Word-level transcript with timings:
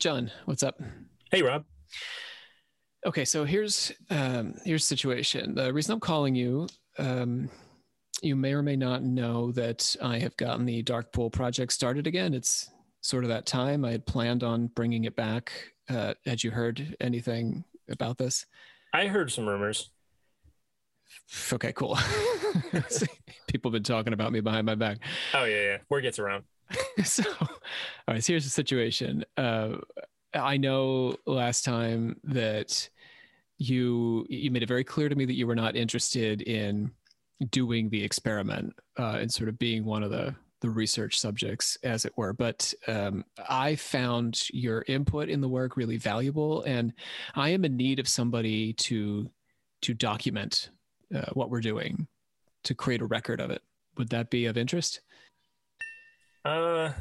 Jon, 0.00 0.30
what's 0.46 0.62
up? 0.62 0.80
Hey, 1.30 1.42
Rob. 1.42 1.66
Okay, 3.04 3.26
so 3.26 3.44
here's 3.44 3.92
um, 4.08 4.54
here's 4.64 4.82
the 4.82 4.86
situation. 4.86 5.54
The 5.54 5.70
reason 5.74 5.92
I'm 5.92 6.00
calling 6.00 6.34
you, 6.34 6.68
um, 6.98 7.50
you 8.22 8.34
may 8.34 8.54
or 8.54 8.62
may 8.62 8.76
not 8.76 9.02
know 9.02 9.52
that 9.52 9.94
I 10.02 10.18
have 10.18 10.34
gotten 10.38 10.64
the 10.64 10.80
Dark 10.82 11.12
Pool 11.12 11.28
project 11.28 11.74
started 11.74 12.06
again. 12.06 12.32
It's 12.32 12.70
sort 13.02 13.24
of 13.24 13.28
that 13.28 13.44
time. 13.44 13.84
I 13.84 13.90
had 13.90 14.06
planned 14.06 14.42
on 14.42 14.68
bringing 14.68 15.04
it 15.04 15.16
back. 15.16 15.52
Uh, 15.86 16.14
had 16.24 16.42
you 16.42 16.50
heard 16.50 16.96
anything 16.98 17.64
about 17.90 18.16
this? 18.16 18.46
I 18.94 19.06
heard 19.06 19.30
some 19.30 19.46
rumors. 19.46 19.90
Okay, 21.52 21.74
cool. 21.74 21.98
People 23.48 23.70
have 23.70 23.72
been 23.72 23.82
talking 23.82 24.14
about 24.14 24.32
me 24.32 24.40
behind 24.40 24.64
my 24.64 24.76
back. 24.76 24.98
Oh 25.34 25.44
yeah, 25.44 25.62
yeah. 25.62 25.76
Word 25.90 26.02
gets 26.02 26.18
around. 26.18 26.44
so, 27.04 27.24
all 27.40 27.48
right. 28.08 28.22
So 28.22 28.32
here's 28.32 28.44
the 28.44 28.50
situation. 28.50 29.24
Uh, 29.36 29.76
I 30.34 30.56
know 30.56 31.16
last 31.26 31.64
time 31.64 32.16
that 32.24 32.88
you 33.58 34.26
you 34.28 34.50
made 34.50 34.62
it 34.62 34.68
very 34.68 34.84
clear 34.84 35.08
to 35.08 35.14
me 35.14 35.24
that 35.24 35.34
you 35.34 35.46
were 35.46 35.56
not 35.56 35.76
interested 35.76 36.42
in 36.42 36.90
doing 37.50 37.88
the 37.90 38.02
experiment 38.02 38.74
uh, 38.98 39.18
and 39.20 39.32
sort 39.32 39.48
of 39.48 39.58
being 39.58 39.84
one 39.84 40.02
of 40.02 40.10
the 40.10 40.34
the 40.60 40.70
research 40.70 41.18
subjects, 41.18 41.78
as 41.82 42.04
it 42.04 42.12
were. 42.16 42.32
But 42.32 42.72
um, 42.86 43.24
I 43.48 43.76
found 43.76 44.48
your 44.50 44.84
input 44.88 45.28
in 45.28 45.40
the 45.40 45.48
work 45.48 45.76
really 45.76 45.96
valuable, 45.96 46.62
and 46.62 46.92
I 47.34 47.50
am 47.50 47.64
in 47.64 47.76
need 47.76 47.98
of 47.98 48.08
somebody 48.08 48.74
to 48.74 49.30
to 49.82 49.94
document 49.94 50.70
uh, 51.14 51.30
what 51.32 51.50
we're 51.50 51.60
doing, 51.60 52.06
to 52.64 52.74
create 52.74 53.00
a 53.00 53.06
record 53.06 53.40
of 53.40 53.50
it. 53.50 53.62
Would 53.96 54.10
that 54.10 54.30
be 54.30 54.46
of 54.46 54.58
interest? 54.58 55.00
Uh, 56.44 56.92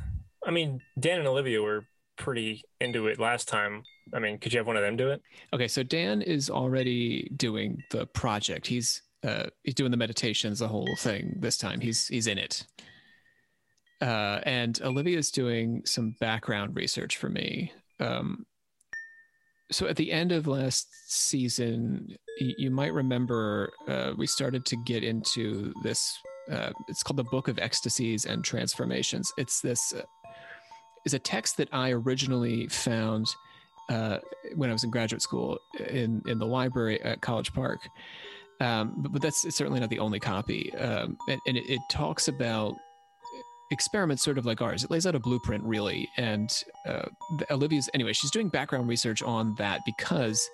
I 0.45 0.52
mean, 0.52 0.81
Dan 0.99 1.20
and 1.20 1.27
Olivia 1.27 1.61
were 1.61 1.86
pretty 2.17 2.63
into 2.81 3.08
it 3.08 3.19
last 3.19 3.47
time. 3.47 3.83
I 4.13 4.19
mean, 4.19 4.38
could 4.39 4.52
you 4.53 4.59
have 4.59 4.67
one 4.67 4.75
of 4.75 4.81
them 4.83 4.97
do 4.97 5.09
it? 5.09 5.22
Okay, 5.53 5.67
so 5.67 5.83
Dan 5.83 6.22
is 6.22 6.50
already 6.50 7.30
doing 7.36 7.78
the 7.91 8.05
project. 8.08 8.67
He's 8.67 9.02
uh, 9.23 9.47
he's 9.63 9.75
doing 9.75 9.91
the 9.91 9.97
meditations, 9.97 10.59
the 10.59 10.67
whole 10.67 10.88
thing 10.97 11.36
this 11.39 11.58
time. 11.58 11.80
He's 11.81 12.08
he's 12.08 12.28
in 12.28 12.38
it. 12.38 12.66
Uh, 14.02 14.39
and 14.44 14.80
Olivia's 14.81 15.30
doing 15.30 15.81
some 15.85 16.16
background 16.22 16.75
research 16.75 17.17
for 17.17 17.30
me. 17.30 17.73
Um, 18.00 18.45
so 19.72 19.88
at 19.88 19.97
the 19.97 20.11
end 20.11 20.31
of 20.31 20.47
last 20.47 20.88
season, 21.08 22.08
y- 22.39 22.53
you 22.58 22.72
might 22.72 22.94
remember 22.94 23.72
uh, 23.89 24.13
we 24.17 24.25
started 24.25 24.66
to 24.67 24.78
get 24.85 25.03
into 25.03 25.73
this. 25.83 26.17
Uh, 26.52 26.72
it's 26.88 27.03
called 27.03 27.17
the 27.17 27.23
Book 27.23 27.47
of 27.47 27.59
Ecstasies 27.59 28.25
and 28.25 28.44
Transformations. 28.44 29.31
It's 29.38 29.61
this 29.61 29.94
uh, 29.94 30.02
is 31.06 31.14
a 31.14 31.19
text 31.19 31.58
that 31.58 31.69
I 31.72 31.91
originally 31.91 32.67
found 32.67 33.28
uh, 33.89 34.19
when 34.56 34.69
I 34.69 34.73
was 34.73 34.83
in 34.83 34.89
graduate 34.89 35.22
school 35.22 35.58
in 35.89 36.22
in 36.28 36.39
the 36.39 36.45
library 36.45 37.02
at 37.02 37.22
College 37.22 37.53
Park. 37.53 37.80
Um, 38.61 38.94
but, 38.97 39.14
but 39.14 39.22
that's 39.22 39.41
certainly 39.56 39.80
not 39.80 39.89
the 39.89 40.00
only 40.00 40.19
copy. 40.19 40.75
Um, 40.75 41.17
and, 41.30 41.39
and 41.47 41.58
it, 41.58 41.69
it 41.69 41.80
talks 41.89 42.28
about 42.28 42.75
experiments 43.72 44.23
sort 44.23 44.38
of 44.38 44.45
like 44.45 44.61
ours. 44.61 44.84
It 44.84 44.91
lays 44.91 45.06
out 45.06 45.16
a 45.16 45.19
blueprint, 45.19 45.63
really. 45.63 46.09
And 46.17 46.52
uh, 46.88 47.06
Olivia's, 47.52 47.89
anyway, 47.94 48.13
she's 48.13 48.31
doing 48.31 48.50
background 48.50 48.88
research 48.88 49.22
on 49.22 49.56
that 49.56 49.81
because 49.86 50.50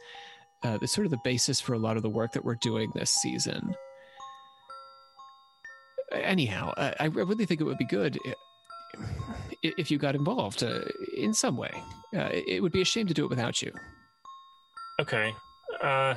uh, 0.64 0.78
it's 0.82 0.94
sort 0.94 1.06
of 1.06 1.12
the 1.12 1.20
basis 1.24 1.60
for 1.60 1.74
a 1.74 1.80
lot 1.80 1.98
of 1.98 2.04
the 2.04 2.10
work 2.10 2.34
that 2.34 2.44
we're 2.44 2.56
doing 2.56 2.92
this 2.94 3.12
season. 3.12 3.76
Anyhow, 6.22 6.74
I, 6.78 6.96
I 7.00 7.06
really 7.06 7.46
think 7.46 7.62
it 7.62 7.66
would 7.66 7.78
be 7.78 7.86
good 7.86 8.18
if 9.62 9.90
you 9.92 9.98
got 9.98 10.16
involved 10.16 10.64
uh, 10.64 10.82
in 11.16 11.34
some 11.34 11.58
way. 11.58 11.72
Uh, 12.16 12.30
it 12.32 12.62
would 12.62 12.72
be 12.72 12.82
a 12.82 12.86
shame 12.86 13.08
to 13.08 13.14
do 13.14 13.26
it 13.26 13.30
without 13.30 13.62
you. 13.62 13.72
Okay. 15.00 15.34
Uh, 15.84 16.16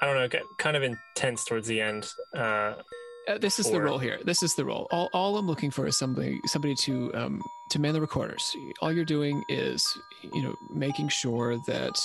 I 0.00 0.02
don't 0.02 0.16
know. 0.16 0.40
Kind 0.58 0.76
of 0.76 0.82
intense 0.82 1.44
towards 1.44 1.68
the 1.68 1.80
end. 1.80 2.08
Uh, 3.26 3.38
this 3.38 3.58
is 3.58 3.70
the 3.70 3.80
role 3.80 3.98
here. 3.98 4.20
This 4.24 4.42
is 4.42 4.54
the 4.54 4.64
role. 4.64 4.86
All, 4.90 5.08
all 5.12 5.36
I'm 5.36 5.46
looking 5.46 5.70
for 5.70 5.86
is 5.86 5.96
somebody 5.96 6.40
somebody 6.46 6.74
to 6.76 7.12
um, 7.14 7.42
to 7.70 7.80
man 7.80 7.92
the 7.92 8.00
recorders. 8.00 8.54
All 8.80 8.92
you're 8.92 9.04
doing 9.04 9.42
is 9.48 9.84
you 10.32 10.42
know 10.42 10.54
making 10.72 11.08
sure 11.08 11.56
that 11.66 12.00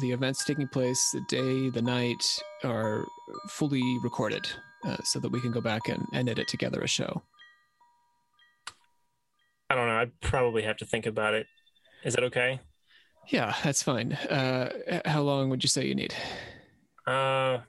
the 0.00 0.10
events 0.10 0.44
taking 0.44 0.66
place, 0.66 1.10
the 1.12 1.20
day, 1.28 1.70
the 1.70 1.82
night, 1.82 2.24
are 2.64 3.04
fully 3.48 3.98
recorded, 4.02 4.48
uh, 4.84 4.96
so 5.04 5.20
that 5.20 5.30
we 5.30 5.40
can 5.40 5.52
go 5.52 5.60
back 5.60 5.88
and, 5.88 6.04
and 6.12 6.28
edit 6.28 6.48
together 6.48 6.80
a 6.80 6.88
show. 6.88 7.22
I 9.70 9.76
don't 9.76 9.86
know. 9.86 9.96
I'd 9.96 10.20
probably 10.20 10.62
have 10.62 10.76
to 10.78 10.84
think 10.84 11.06
about 11.06 11.34
it. 11.34 11.46
Is 12.04 12.14
that 12.14 12.24
okay? 12.24 12.60
Yeah, 13.28 13.54
that's 13.62 13.82
fine. 13.82 14.12
Uh, 14.12 15.00
how 15.04 15.22
long 15.22 15.50
would 15.50 15.62
you 15.62 15.68
say 15.68 15.86
you 15.86 15.94
need? 15.94 16.14
Uh, 17.06 17.60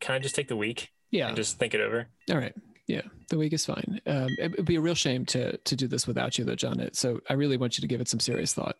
can 0.00 0.14
I 0.14 0.18
just 0.18 0.34
take 0.34 0.48
the 0.48 0.56
week 0.56 0.90
Yeah. 1.12 1.28
and 1.28 1.36
just 1.36 1.58
think 1.58 1.74
it 1.74 1.80
over? 1.80 2.08
All 2.30 2.38
right. 2.38 2.54
Yeah, 2.88 3.02
the 3.28 3.38
week 3.38 3.52
is 3.52 3.64
fine. 3.64 4.00
Um, 4.06 4.26
it 4.38 4.56
would 4.56 4.66
be 4.66 4.74
a 4.74 4.80
real 4.80 4.96
shame 4.96 5.24
to 5.26 5.56
to 5.56 5.76
do 5.76 5.86
this 5.86 6.06
without 6.06 6.36
you, 6.36 6.44
though, 6.44 6.56
Jon. 6.56 6.80
It 6.80 6.96
so 6.96 7.20
I 7.30 7.34
really 7.34 7.56
want 7.56 7.78
you 7.78 7.82
to 7.82 7.86
give 7.86 8.00
it 8.00 8.08
some 8.08 8.18
serious 8.18 8.52
thought. 8.52 8.76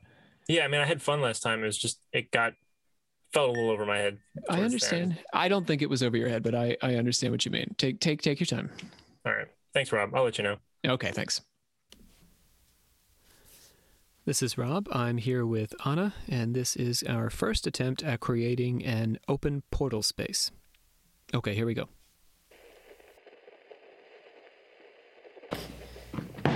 Yeah, 0.49 0.65
I 0.65 0.69
mean, 0.69 0.81
I 0.81 0.87
had 0.87 1.01
fun 1.01 1.21
last 1.21 1.41
time. 1.41 1.63
It 1.63 1.67
was 1.67 1.79
just 1.79 2.01
it 2.13 2.33
got 2.33 2.55
felt 3.33 3.51
a 3.51 3.53
little 3.53 3.71
over 3.71 3.87
my 3.87 3.99
head. 3.99 4.19
I 4.51 4.57
towards 4.57 4.59
the 4.59 4.65
understand. 4.65 5.19
I 5.33 5.49
don't 5.49 5.67
think 5.67 5.83
it 5.83 5.89
was 5.91 6.03
over 6.03 6.17
your 6.17 6.29
head, 6.29 6.43
but 6.43 6.55
I, 6.55 6.77
I 6.83 6.97
understand 6.97 7.33
what 7.33 7.45
you 7.45 7.53
mean. 7.53 7.75
Take 7.79 8.01
take 8.01 8.23
take 8.23 8.41
your 8.41 8.47
time. 8.47 8.71
All 9.25 9.33
right. 9.33 9.47
Thanks, 9.73 9.93
Rob. 9.93 10.15
I'll 10.15 10.25
let 10.25 10.37
you 10.37 10.45
know. 10.45 10.57
Okay, 10.85 11.13
thanks. 11.13 11.41
This 14.25 14.43
is 14.43 14.57
Rob. 14.57 14.89
I'm 14.93 15.19
here 15.19 15.45
with 15.45 15.75
Ana, 15.85 16.15
and 16.29 16.55
this 16.55 16.77
is 16.77 17.03
our 17.09 17.31
first 17.31 17.67
attempt 17.67 18.03
at 18.05 18.21
creating 18.21 18.85
an 18.85 19.19
open 19.29 19.63
portal 19.71 20.03
space. 20.03 20.51
Okay, 21.35 21.55
here 21.55 21.67
we 21.67 21.75
go. 21.75 21.89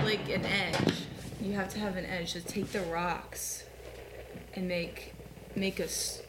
Like 0.06 0.28
an 0.28 0.46
edge. 0.46 0.94
You 1.42 1.54
have 1.54 1.68
to 1.70 1.80
have 1.80 1.96
an 1.96 2.06
edge. 2.06 2.34
So 2.34 2.40
take 2.40 2.70
the 2.70 2.80
rocks 2.82 3.64
and 4.54 4.68
make 4.68 5.14
make 5.56 5.80
a 5.80 5.88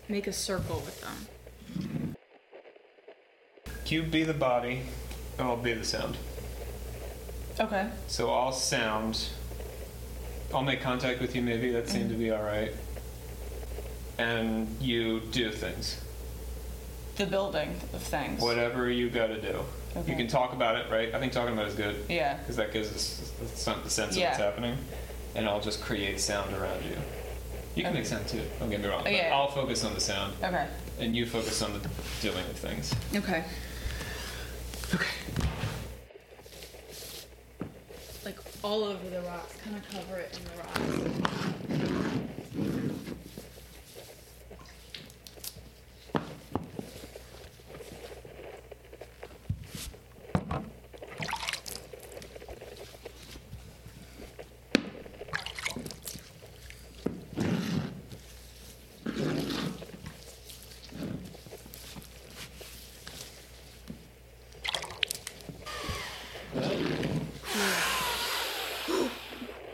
make 0.09 0.25
a 0.27 0.33
circle 0.33 0.77
with 0.77 0.99
them. 1.01 2.15
Cube 3.85 4.11
be 4.11 4.23
the 4.23 4.33
body, 4.33 4.81
and 5.37 5.47
I'll 5.47 5.55
be 5.55 5.73
the 5.73 5.85
sound. 5.85 6.17
Okay. 7.59 7.89
So 8.07 8.31
I'll 8.31 8.51
sound. 8.51 9.29
I'll 10.53 10.63
make 10.63 10.81
contact 10.81 11.21
with 11.21 11.35
you, 11.35 11.41
maybe. 11.41 11.71
That 11.71 11.87
seemed 11.87 12.09
to 12.09 12.15
be 12.15 12.31
alright. 12.31 12.73
And 14.17 14.75
you 14.81 15.19
do 15.19 15.51
things. 15.51 16.01
The 17.17 17.25
building 17.25 17.69
of 17.93 18.01
things. 18.01 18.41
Whatever 18.41 18.89
you 18.89 19.09
gotta 19.09 19.41
do. 19.41 19.59
Okay. 19.95 20.11
You 20.11 20.15
can 20.17 20.27
talk 20.27 20.53
about 20.53 20.75
it, 20.77 20.89
right? 20.91 21.13
I 21.13 21.19
think 21.19 21.33
talking 21.33 21.53
about 21.53 21.65
it 21.65 21.69
is 21.69 21.75
good. 21.75 22.05
Yeah. 22.07 22.37
Because 22.37 22.55
that 22.57 22.71
gives 22.71 22.91
us 22.93 23.31
the 23.39 23.73
the 23.83 23.89
sense 23.89 24.11
of 24.11 24.17
Yeah. 24.17 24.29
what's 24.29 24.39
happening. 24.39 24.77
And 25.35 25.47
I'll 25.47 25.61
just 25.61 25.81
create 25.81 26.19
sound 26.19 26.53
around 26.55 26.83
you. 26.85 26.95
You 27.75 27.83
can 27.83 27.87
Okay. 27.91 27.99
make 27.99 28.07
sound 28.07 28.27
too, 28.27 28.41
don't 28.59 28.69
get 28.69 28.81
me 28.81 28.87
wrong. 28.87 29.01
Oh, 29.01 29.03
but 29.03 29.13
yeah. 29.13 29.35
I'll 29.35 29.49
focus 29.51 29.83
on 29.83 29.93
the 29.93 29.99
sound, 29.99 30.33
Okay. 30.43 30.67
and 30.99 31.15
you 31.15 31.25
focus 31.27 31.61
on 31.61 31.73
the 31.73 31.79
doing 32.21 32.43
of 32.49 32.55
things. 32.57 32.93
Okay. 33.15 33.43
Okay. 34.95 35.05
Like 38.25 38.39
all 38.63 38.83
over 38.83 39.09
the 39.09 39.21
rocks. 39.21 39.55
Kind 39.63 39.75
of 39.77 39.87
cover 39.89 40.17
it 40.19 40.37
in 40.37 40.43
the 40.45 40.57
rocks. 40.63 42.27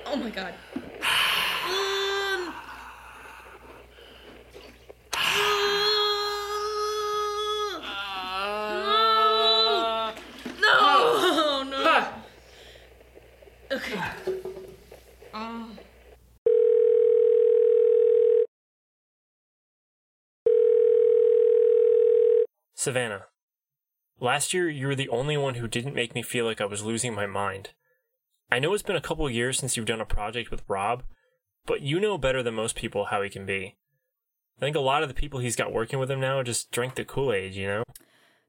Oh 0.05 0.15
my 0.15 0.29
god. 0.29 0.53
Um. 1.55 2.53
No! 10.61 11.63
No! 11.63 11.63
No! 11.63 12.07
Okay. 13.71 13.99
Oh. 15.33 15.69
Savannah, 22.83 23.27
last 24.19 24.53
year 24.53 24.69
you 24.69 24.87
were 24.87 24.95
the 24.95 25.07
only 25.07 25.37
one 25.37 25.55
who 25.55 25.69
didn't 25.69 25.95
make 25.95 26.13
me 26.13 26.21
feel 26.21 26.43
like 26.43 26.59
I 26.59 26.65
was 26.65 26.83
losing 26.83 27.15
my 27.15 27.25
mind. 27.25 27.69
I 28.51 28.59
know 28.59 28.73
it's 28.73 28.83
been 28.83 28.97
a 28.97 29.01
couple 29.01 29.29
years 29.29 29.57
since 29.57 29.77
you've 29.77 29.85
done 29.85 30.01
a 30.01 30.05
project 30.05 30.51
with 30.51 30.63
Rob, 30.67 31.03
but 31.65 31.81
you 31.81 31.97
know 31.97 32.17
better 32.17 32.43
than 32.43 32.55
most 32.55 32.75
people 32.75 33.05
how 33.05 33.21
he 33.21 33.29
can 33.29 33.45
be. 33.45 33.77
I 34.57 34.65
think 34.65 34.75
a 34.75 34.81
lot 34.81 35.01
of 35.01 35.07
the 35.07 35.15
people 35.15 35.39
he's 35.39 35.55
got 35.55 35.71
working 35.71 35.97
with 35.97 36.11
him 36.11 36.19
now 36.19 36.43
just 36.43 36.71
drank 36.71 36.95
the 36.95 37.05
Kool 37.05 37.31
Aid, 37.31 37.55
you 37.55 37.67
know? 37.67 37.83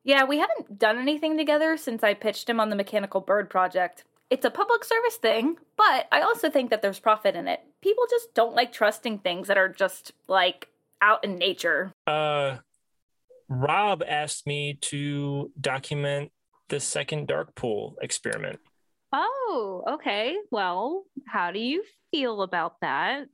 Yeah, 0.02 0.24
we 0.24 0.38
haven't 0.38 0.80
done 0.80 0.98
anything 0.98 1.36
together 1.36 1.76
since 1.76 2.02
I 2.02 2.14
pitched 2.14 2.50
him 2.50 2.58
on 2.58 2.70
the 2.70 2.76
Mechanical 2.76 3.20
Bird 3.20 3.48
project. 3.48 4.02
It's 4.30 4.44
a 4.44 4.50
public 4.50 4.82
service 4.82 5.16
thing, 5.16 5.58
but 5.76 6.08
I 6.10 6.22
also 6.22 6.50
think 6.50 6.70
that 6.70 6.82
there's 6.82 6.98
profit 6.98 7.36
in 7.36 7.46
it. 7.46 7.60
People 7.80 8.04
just 8.10 8.34
don't 8.34 8.56
like 8.56 8.72
trusting 8.72 9.20
things 9.20 9.46
that 9.46 9.58
are 9.58 9.68
just 9.68 10.10
like 10.26 10.70
out 11.00 11.22
in 11.22 11.38
nature. 11.38 11.92
Uh, 12.04 12.56
Rob 13.48 14.02
asked 14.06 14.46
me 14.46 14.78
to 14.82 15.50
document 15.60 16.32
the 16.68 16.80
second 16.80 17.28
dark 17.28 17.54
pool 17.54 17.96
experiment. 18.00 18.58
Oh, 19.12 19.84
okay. 19.94 20.36
Well, 20.50 21.04
how 21.28 21.52
do 21.52 21.58
you 21.58 21.84
feel 22.10 22.42
about 22.42 22.80
that? 22.80 23.26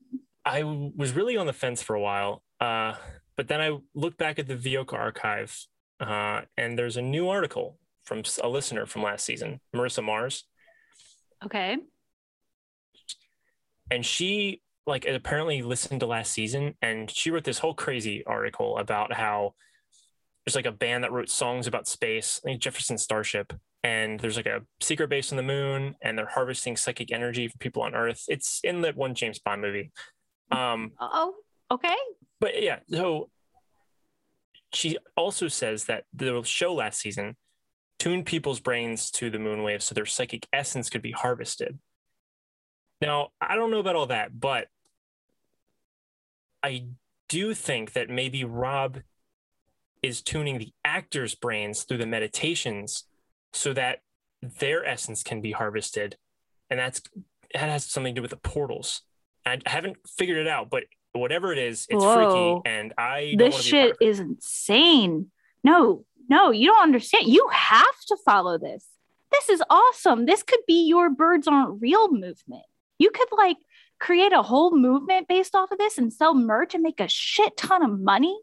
I 0.44 0.62
was 0.62 1.12
really 1.12 1.36
on 1.36 1.46
the 1.46 1.52
fence 1.52 1.82
for 1.82 1.94
a 1.94 2.00
while, 2.00 2.42
uh, 2.60 2.94
but 3.36 3.48
then 3.48 3.60
I 3.60 3.78
looked 3.94 4.18
back 4.18 4.38
at 4.38 4.46
the 4.46 4.56
Vioka 4.56 4.94
archive, 4.94 5.56
uh, 6.00 6.42
and 6.56 6.78
there's 6.78 6.96
a 6.96 7.02
new 7.02 7.28
article 7.28 7.78
from 8.04 8.22
a 8.42 8.48
listener 8.48 8.86
from 8.86 9.02
last 9.02 9.24
season, 9.24 9.60
Marissa 9.74 10.02
Mars, 10.02 10.44
Okay. 11.44 11.76
and 13.90 14.04
she 14.04 14.62
like 14.86 15.06
apparently 15.06 15.62
listened 15.62 16.00
to 16.00 16.06
last 16.06 16.32
season, 16.32 16.74
and 16.82 17.10
she 17.10 17.30
wrote 17.30 17.44
this 17.44 17.58
whole 17.58 17.74
crazy 17.74 18.24
article 18.26 18.76
about 18.78 19.12
how 19.12 19.54
there's 20.44 20.56
like 20.56 20.66
a 20.66 20.72
band 20.72 21.04
that 21.04 21.12
wrote 21.12 21.28
songs 21.30 21.66
about 21.66 21.86
space, 21.88 22.40
I 22.42 22.48
think 22.48 22.62
Jefferson 22.62 22.98
Starship, 22.98 23.52
and 23.82 24.18
there's 24.20 24.36
like 24.36 24.46
a 24.46 24.62
secret 24.80 25.08
base 25.10 25.32
on 25.32 25.36
the 25.36 25.42
moon, 25.42 25.96
and 26.02 26.16
they're 26.18 26.26
harvesting 26.26 26.76
psychic 26.76 27.12
energy 27.12 27.48
from 27.48 27.58
people 27.58 27.82
on 27.82 27.94
Earth. 27.94 28.24
It's 28.28 28.60
in 28.64 28.80
the 28.80 28.92
one 28.92 29.14
James 29.14 29.38
Bond 29.38 29.60
movie. 29.62 29.90
Um, 30.50 30.92
Oh, 31.00 31.34
okay. 31.70 31.94
but 32.40 32.60
yeah, 32.62 32.80
so 32.88 33.28
she 34.72 34.96
also 35.16 35.48
says 35.48 35.84
that 35.84 36.04
the 36.14 36.42
show 36.42 36.74
last 36.74 37.00
season 37.00 37.36
tuned 37.98 38.24
people's 38.24 38.60
brains 38.60 39.10
to 39.10 39.28
the 39.30 39.38
moon 39.38 39.62
waves 39.62 39.84
so 39.84 39.94
their 39.94 40.06
psychic 40.06 40.46
essence 40.52 40.88
could 40.88 41.02
be 41.02 41.12
harvested. 41.12 41.78
Now, 43.02 43.28
I 43.40 43.56
don't 43.56 43.70
know 43.70 43.78
about 43.80 43.96
all 43.96 44.06
that, 44.06 44.38
but 44.38 44.68
I 46.62 46.86
do 47.28 47.54
think 47.54 47.92
that 47.92 48.08
maybe 48.10 48.44
Rob 48.44 48.98
is 50.02 50.22
tuning 50.22 50.58
the 50.58 50.72
actors' 50.84 51.34
brains 51.34 51.82
through 51.82 51.98
the 51.98 52.06
meditations 52.06 53.04
so 53.52 53.72
that 53.72 54.00
their 54.42 54.84
essence 54.84 55.22
can 55.22 55.40
be 55.40 55.52
harvested. 55.52 56.16
And 56.70 56.78
that's 56.78 57.02
that 57.52 57.68
has 57.68 57.84
something 57.84 58.14
to 58.14 58.20
do 58.20 58.22
with 58.22 58.30
the 58.30 58.36
portals. 58.36 59.02
I 59.44 59.58
haven't 59.66 59.96
figured 60.06 60.38
it 60.38 60.46
out, 60.46 60.70
but 60.70 60.84
whatever 61.12 61.52
it 61.52 61.58
is, 61.58 61.86
it's 61.88 62.02
Whoa. 62.02 62.14
freaky, 62.14 62.70
and 62.70 62.94
I 62.96 63.34
don't 63.36 63.38
This 63.38 63.54
want 63.54 63.64
be 63.64 63.78
a 63.78 63.82
part 63.82 63.96
shit 64.00 64.08
is 64.08 64.20
insane. 64.20 65.30
No, 65.64 66.04
no, 66.28 66.50
you 66.50 66.68
don't 66.68 66.82
understand. 66.82 67.26
You 67.26 67.48
have 67.52 68.00
to 68.08 68.16
follow 68.24 68.58
this. 68.58 68.86
This 69.30 69.48
is 69.48 69.62
awesome. 69.68 70.26
This 70.26 70.42
could 70.42 70.60
be 70.66 70.86
your 70.86 71.10
birds 71.10 71.48
aren't 71.48 71.80
real 71.80 72.10
movement. 72.10 72.64
You 72.98 73.10
could 73.10 73.28
like 73.36 73.56
create 73.98 74.32
a 74.32 74.42
whole 74.42 74.76
movement 74.76 75.28
based 75.28 75.54
off 75.54 75.70
of 75.70 75.78
this 75.78 75.98
and 75.98 76.12
sell 76.12 76.34
merch 76.34 76.74
and 76.74 76.82
make 76.82 77.00
a 77.00 77.08
shit 77.08 77.56
ton 77.56 77.82
of 77.82 77.98
money. 77.98 78.38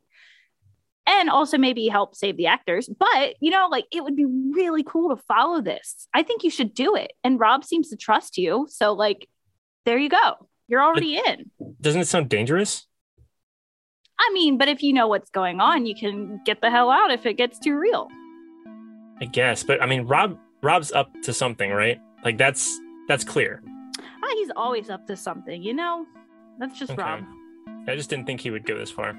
And 1.08 1.30
also 1.30 1.58
maybe 1.58 1.88
help 1.88 2.16
save 2.16 2.36
the 2.36 2.48
actors. 2.48 2.88
But, 2.88 3.36
you 3.40 3.50
know, 3.50 3.70
like 3.72 3.86
it 3.92 4.04
would 4.04 4.16
be 4.16 4.26
really 4.26 4.84
cool 4.84 5.16
to 5.16 5.22
follow 5.24 5.62
this. 5.62 6.08
I 6.14 6.22
think 6.22 6.44
you 6.44 6.50
should 6.50 6.74
do 6.74 6.96
it. 6.96 7.14
And 7.24 7.40
Rob 7.40 7.64
seems 7.64 7.90
to 7.90 7.96
trust 7.96 8.38
you. 8.38 8.68
So, 8.70 8.92
like, 8.94 9.28
there 9.86 9.98
you 9.98 10.10
go. 10.10 10.50
You're 10.68 10.84
already 10.84 11.18
in. 11.18 11.50
Doesn't 11.80 12.02
it 12.02 12.08
sound 12.08 12.28
dangerous? 12.28 12.86
I 14.20 14.32
mean, 14.34 14.58
but 14.58 14.68
if 14.68 14.84
you 14.84 14.92
know 14.94 15.08
what's 15.08 15.30
going 15.30 15.62
on, 15.62 15.86
you 15.86 15.96
can 15.96 16.42
get 16.44 16.60
the 16.60 16.70
hell 16.70 16.92
out 16.92 17.12
if 17.12 17.26
it 17.26 17.36
gets 17.36 17.58
too 17.60 17.78
real. 17.78 18.10
I 19.22 19.26
guess, 19.26 19.64
but 19.64 19.82
I 19.82 19.86
mean, 19.86 20.06
Rob 20.06 20.38
Rob's 20.62 20.92
up 20.92 21.12
to 21.24 21.34
something, 21.34 21.72
right? 21.72 22.00
Like 22.26 22.38
that's 22.38 22.80
that's 23.08 23.24
clear. 23.24 23.64
Ah, 24.00 24.30
he's 24.34 24.52
always 24.56 24.90
up 24.90 25.08
to 25.08 25.16
something, 25.16 25.64
you 25.64 25.74
know? 25.74 26.06
That's 26.60 26.78
just 26.78 26.92
Okay. 26.92 27.02
Rob. 27.02 27.24
I 27.88 27.96
just 27.96 28.10
didn't 28.10 28.26
think 28.26 28.42
he 28.42 28.52
would 28.52 28.66
go 28.66 28.78
this 28.78 28.92
far. 28.92 29.16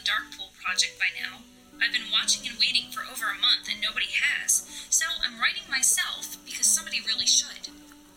The 0.00 0.08
Dark 0.08 0.32
Pool 0.32 0.48
project 0.56 0.96
by 0.96 1.12
now. 1.12 1.44
I've 1.76 1.92
been 1.92 2.08
watching 2.08 2.48
and 2.48 2.56
waiting 2.56 2.88
for 2.88 3.04
over 3.04 3.28
a 3.28 3.36
month 3.36 3.68
and 3.68 3.84
nobody 3.84 4.08
has, 4.08 4.64
so 4.88 5.04
I'm 5.20 5.36
writing 5.36 5.68
myself 5.68 6.40
because 6.48 6.64
somebody 6.64 7.04
really 7.04 7.28
should. 7.28 7.68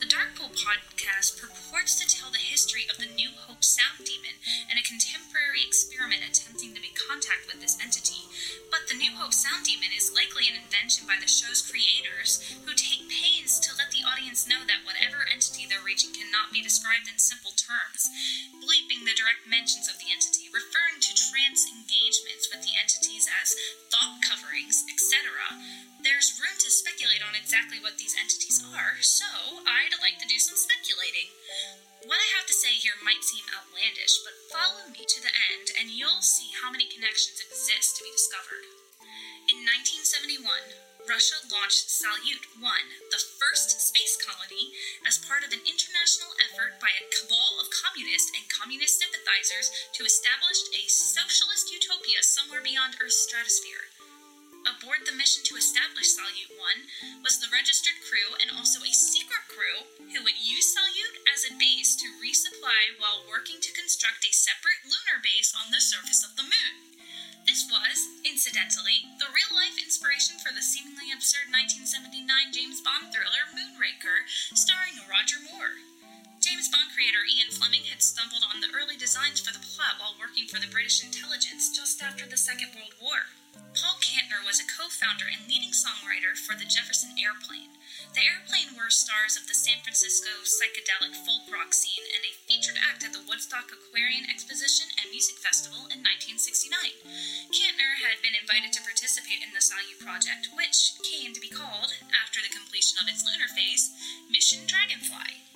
The 0.03 0.07
Dark 0.07 0.35
Pool 0.35 0.51
podcast 0.51 1.39
purports 1.39 1.95
to 1.95 2.03
tell 2.03 2.27
the 2.27 2.43
history 2.43 2.83
of 2.91 2.99
the 2.99 3.07
New 3.07 3.31
Hope 3.47 3.63
Sound 3.63 4.03
Demon 4.03 4.35
and 4.67 4.75
a 4.75 4.83
contemporary 4.83 5.63
experiment 5.63 6.27
attempting 6.27 6.75
to 6.75 6.83
make 6.83 6.99
contact 6.99 7.47
with 7.47 7.63
this 7.63 7.79
entity. 7.79 8.27
But 8.67 8.91
the 8.91 8.99
New 8.99 9.15
Hope 9.15 9.31
Sound 9.31 9.63
Demon 9.63 9.95
is 9.95 10.11
likely 10.11 10.51
an 10.51 10.59
invention 10.59 11.07
by 11.07 11.23
the 11.23 11.31
show's 11.31 11.63
creators, 11.63 12.43
who 12.67 12.75
take 12.75 13.07
pains 13.07 13.63
to 13.63 13.71
let 13.79 13.95
the 13.95 14.03
audience 14.03 14.43
know 14.43 14.67
that 14.67 14.83
whatever 14.83 15.23
entity 15.23 15.63
they're 15.63 15.79
reaching 15.79 16.11
cannot 16.11 16.51
be 16.51 16.59
described 16.59 17.07
in 17.07 17.15
simple 17.15 17.55
terms, 17.55 18.11
bleeping 18.59 19.07
the 19.07 19.15
direct 19.15 19.47
mentions 19.47 19.87
of 19.87 19.95
the 20.03 20.11
entity, 20.11 20.51
referring 20.51 20.82
to 21.03 21.11
trance 21.11 21.67
engagements 21.67 22.47
with 22.47 22.63
the 22.63 22.71
entities 22.79 23.27
as 23.27 23.51
thought 23.91 24.23
coverings, 24.23 24.87
etc. 24.87 25.35
There's 25.99 26.39
room 26.39 26.55
to 26.63 26.71
speculate 26.71 27.19
on 27.19 27.35
exactly 27.35 27.83
what 27.83 27.99
these 27.99 28.15
entities 28.15 28.63
are, 28.71 28.95
so 29.03 29.27
I'd 29.67 29.99
like 29.99 30.15
to 30.23 30.31
do 30.31 30.39
some 30.39 30.55
speculating. 30.55 31.27
What 32.07 32.19
I 32.19 32.29
have 32.39 32.47
to 32.47 32.55
say 32.55 32.71
here 32.71 32.95
might 33.03 33.23
seem 33.23 33.43
outlandish, 33.51 34.23
but 34.23 34.35
follow 34.51 34.87
me 34.91 35.03
to 35.03 35.19
the 35.19 35.31
end 35.51 35.75
and 35.79 35.91
you'll 35.91 36.23
see 36.23 36.55
how 36.55 36.71
many 36.71 36.87
connections 36.87 37.43
exist 37.43 37.99
to 37.99 38.07
be 38.07 38.11
discovered. 38.15 38.63
In 39.51 39.59
1971, 39.63 40.39
Russia 41.03 41.35
launched 41.51 41.91
Salyut 41.91 42.47
1, 42.55 42.63
the 43.11 43.19
first 43.19 43.75
space 43.75 44.15
colony, 44.15 44.71
as 45.03 45.19
part 45.19 45.43
of 45.43 45.51
an 45.51 45.59
international 45.67 46.31
effort 46.47 46.79
by 46.79 46.87
a 46.95 47.09
cabal 47.11 47.59
of 47.59 47.67
communist 47.75 48.31
and 48.31 48.47
communist 48.47 49.03
sympathizers 49.03 49.67
to 49.99 50.07
establish 50.07 50.63
a 50.71 50.87
socialist 50.87 51.75
utopia 51.75 52.23
somewhere 52.23 52.63
beyond 52.63 52.95
Earth's 53.03 53.19
stratosphere. 53.19 53.91
Aboard 54.63 55.03
the 55.03 55.11
mission 55.19 55.43
to 55.43 55.59
establish 55.59 56.15
Salyut 56.15 56.55
1 56.55 57.19
was 57.19 57.35
the 57.43 57.51
registered 57.51 57.99
crew 58.07 58.39
and 58.39 58.55
also 58.55 58.79
a 58.79 58.95
secret 58.95 59.43
crew 59.51 59.83
who 60.07 60.23
would 60.23 60.39
use 60.39 60.71
Salyut 60.71 61.19
as 61.35 61.43
a 61.43 61.59
base 61.59 61.99
to 61.99 62.15
resupply 62.15 62.95
while 62.95 63.27
working 63.27 63.59
to 63.59 63.75
construct 63.75 64.23
a 64.23 64.31
separate 64.31 64.87
lunar 64.87 65.19
base 65.19 65.51
on 65.51 65.67
the 65.75 65.83
surface 65.83 66.23
of 66.23 66.39
the 66.39 66.47
moon. 66.47 66.92
This 67.45 67.67
was, 67.69 68.07
incidentally, 68.23 69.03
the 69.19 69.27
real 69.35 69.51
life 69.55 69.75
inspiration 69.77 70.39
for 70.39 70.55
the 70.55 70.63
seemingly 70.63 71.11
absurd 71.11 71.51
1979 71.51 72.25
James 72.55 72.79
Bond 72.79 73.11
thriller 73.11 73.51
Moonraker, 73.51 74.23
starring 74.55 75.03
Roger 75.11 75.43
Moore. 75.51 75.92
James 76.63 76.79
Bond 76.79 76.95
creator 76.95 77.27
Ian 77.27 77.51
Fleming 77.51 77.83
had 77.91 77.99
stumbled 77.99 78.47
on 78.47 78.63
the 78.63 78.71
early 78.71 78.95
designs 78.95 79.43
for 79.43 79.51
the 79.51 79.59
plot 79.75 79.99
while 79.99 80.15
working 80.15 80.47
for 80.47 80.63
the 80.63 80.71
British 80.71 81.03
intelligence 81.03 81.67
just 81.67 81.99
after 81.99 82.23
the 82.23 82.39
Second 82.39 82.71
World 82.71 82.95
War. 83.03 83.35
Paul 83.75 83.99
Kantner 83.99 84.39
was 84.47 84.63
a 84.63 84.71
co 84.71 84.87
founder 84.87 85.27
and 85.27 85.43
leading 85.43 85.75
songwriter 85.75 86.39
for 86.39 86.55
the 86.55 86.63
Jefferson 86.63 87.19
Airplane. 87.19 87.75
The 88.15 88.23
airplane 88.23 88.79
were 88.79 88.87
stars 88.87 89.35
of 89.35 89.43
the 89.51 89.59
San 89.59 89.83
Francisco 89.83 90.31
psychedelic 90.47 91.11
folk 91.27 91.51
rock 91.51 91.75
scene 91.75 92.07
and 92.15 92.23
a 92.23 92.39
featured 92.47 92.79
act 92.79 93.03
at 93.03 93.11
the 93.11 93.27
Woodstock 93.27 93.67
Aquarian 93.67 94.31
Exposition 94.31 94.87
and 95.03 95.11
Music 95.11 95.35
Festival 95.43 95.91
in 95.91 95.99
1969. 95.99 96.71
Kantner 97.51 97.99
had 98.07 98.23
been 98.23 98.39
invited 98.39 98.71
to 98.71 98.87
participate 98.87 99.43
in 99.43 99.51
the 99.51 99.59
Salyut 99.59 99.99
project, 99.99 100.47
which 100.55 100.95
came 101.03 101.35
to 101.35 101.43
be 101.43 101.51
called, 101.51 101.91
after 102.15 102.39
the 102.39 102.55
completion 102.55 103.03
of 103.03 103.11
its 103.11 103.27
lunar 103.27 103.51
phase, 103.51 103.91
Mission 104.31 104.63
Dragonfly. 104.63 105.52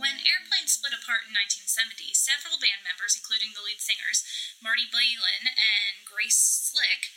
When 0.00 0.24
Airplane 0.24 0.64
split 0.64 0.96
apart 0.96 1.28
in 1.28 1.36
1970, 1.36 2.16
several 2.16 2.56
band 2.56 2.80
members, 2.88 3.12
including 3.12 3.52
the 3.52 3.60
lead 3.60 3.84
singers, 3.84 4.24
Marty 4.56 4.88
Balin 4.88 5.52
and 5.52 6.08
Grace 6.08 6.40
Slick, 6.40 7.12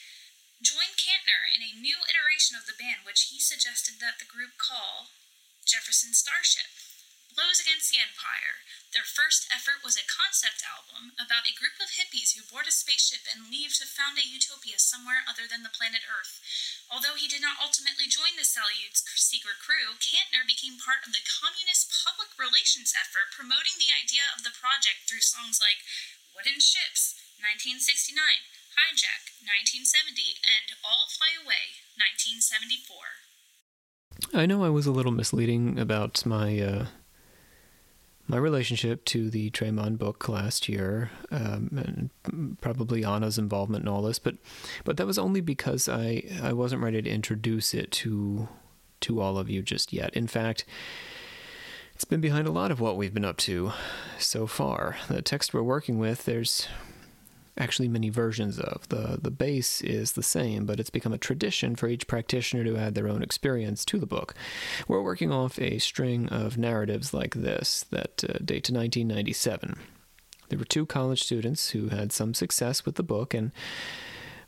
joined 0.59 0.99
Kantner 0.99 1.47
in 1.47 1.63
a 1.63 1.79
new 1.79 2.03
iteration 2.11 2.59
of 2.59 2.67
the 2.67 2.75
band, 2.75 3.07
which 3.07 3.31
he 3.31 3.39
suggested 3.39 4.03
that 4.03 4.19
the 4.19 4.27
group 4.27 4.59
call 4.59 5.15
Jefferson 5.63 6.11
Starship. 6.11 6.82
Blows 7.33 7.57
Against 7.57 7.89
the 7.89 7.97
Empire. 7.97 8.61
Their 8.93 9.09
first 9.09 9.49
effort 9.49 9.81
was 9.81 9.97
a 9.97 10.05
concept 10.05 10.61
album 10.61 11.17
about 11.17 11.49
a 11.49 11.57
group 11.57 11.81
of 11.81 11.97
hippies 11.97 12.37
who 12.37 12.45
board 12.45 12.69
a 12.69 12.73
spaceship 12.73 13.25
and 13.25 13.49
leave 13.49 13.73
to 13.81 13.89
found 13.89 14.21
a 14.21 14.25
utopia 14.25 14.77
somewhere 14.77 15.25
other 15.25 15.49
than 15.49 15.65
the 15.65 15.73
planet 15.73 16.05
Earth. 16.05 16.37
Although 16.93 17.17
he 17.17 17.25
did 17.25 17.41
not 17.41 17.57
ultimately 17.57 18.05
join 18.05 18.37
the 18.37 18.45
Salyut's 18.45 19.01
secret 19.17 19.57
crew, 19.57 19.97
Kantner 19.97 20.45
became 20.45 20.77
part 20.77 21.01
of 21.01 21.09
the 21.09 21.25
communist 21.25 21.89
public 22.05 22.29
relations 22.37 22.93
effort 22.93 23.33
promoting 23.33 23.81
the 23.81 23.89
idea 23.89 24.29
of 24.29 24.45
the 24.45 24.53
project 24.53 25.09
through 25.09 25.25
songs 25.25 25.57
like 25.57 25.81
Wooden 26.37 26.61
Ships, 26.61 27.17
1969, 27.41 28.13
Hijack, 28.77 29.33
1970, 29.41 30.37
and 30.45 30.77
All 30.85 31.09
Fly 31.09 31.33
Away, 31.33 31.81
1974. 31.97 34.37
I 34.37 34.45
know 34.45 34.61
I 34.61 34.69
was 34.69 34.85
a 34.85 34.93
little 34.93 35.11
misleading 35.11 35.81
about 35.81 36.21
my 36.29 36.61
uh, 36.61 36.93
my 38.27 38.37
relationship 38.37 39.03
to 39.05 39.29
the 39.29 39.49
Tremond 39.51 39.97
book 39.97 40.29
last 40.29 40.69
year, 40.69 41.11
um, 41.29 42.09
and 42.25 42.57
probably 42.61 43.03
Ana's 43.03 43.37
involvement 43.37 43.83
in 43.83 43.87
all 43.87 44.01
this, 44.01 44.19
but 44.19 44.35
but 44.83 44.97
that 44.97 45.07
was 45.07 45.17
only 45.17 45.41
because 45.41 45.89
I 45.89 46.23
I 46.41 46.53
wasn't 46.53 46.83
ready 46.83 47.01
to 47.01 47.09
introduce 47.09 47.73
it 47.73 47.91
to 47.91 48.47
to 49.01 49.21
all 49.21 49.37
of 49.37 49.49
you 49.49 49.61
just 49.61 49.91
yet. 49.91 50.13
In 50.13 50.27
fact, 50.27 50.63
it's 51.93 52.05
been 52.05 52.21
behind 52.21 52.47
a 52.47 52.51
lot 52.51 52.71
of 52.71 52.79
what 52.79 52.97
we've 52.97 53.13
been 53.13 53.25
up 53.25 53.37
to 53.37 53.73
so 54.17 54.47
far. 54.47 54.97
The 55.09 55.21
text 55.21 55.53
we're 55.53 55.61
working 55.61 55.99
with, 55.99 56.25
there's 56.25 56.67
actually 57.57 57.87
many 57.87 58.09
versions 58.09 58.59
of. 58.59 58.87
The 58.89 59.19
the 59.21 59.31
base 59.31 59.81
is 59.81 60.13
the 60.13 60.23
same, 60.23 60.65
but 60.65 60.79
it's 60.79 60.89
become 60.89 61.13
a 61.13 61.17
tradition 61.17 61.75
for 61.75 61.87
each 61.87 62.07
practitioner 62.07 62.63
to 62.63 62.77
add 62.77 62.95
their 62.95 63.07
own 63.07 63.21
experience 63.21 63.85
to 63.85 63.99
the 63.99 64.05
book. 64.05 64.33
We're 64.87 65.01
working 65.01 65.31
off 65.31 65.59
a 65.59 65.79
string 65.79 66.29
of 66.29 66.57
narratives 66.57 67.13
like 67.13 67.35
this 67.35 67.85
that 67.91 68.23
uh, 68.23 68.39
date 68.39 68.63
to 68.65 68.73
1997. 68.73 69.75
There 70.49 70.59
were 70.59 70.65
two 70.65 70.85
college 70.85 71.23
students 71.23 71.69
who 71.69 71.89
had 71.89 72.11
some 72.11 72.33
success 72.33 72.85
with 72.85 72.95
the 72.95 73.03
book, 73.03 73.33
and 73.33 73.51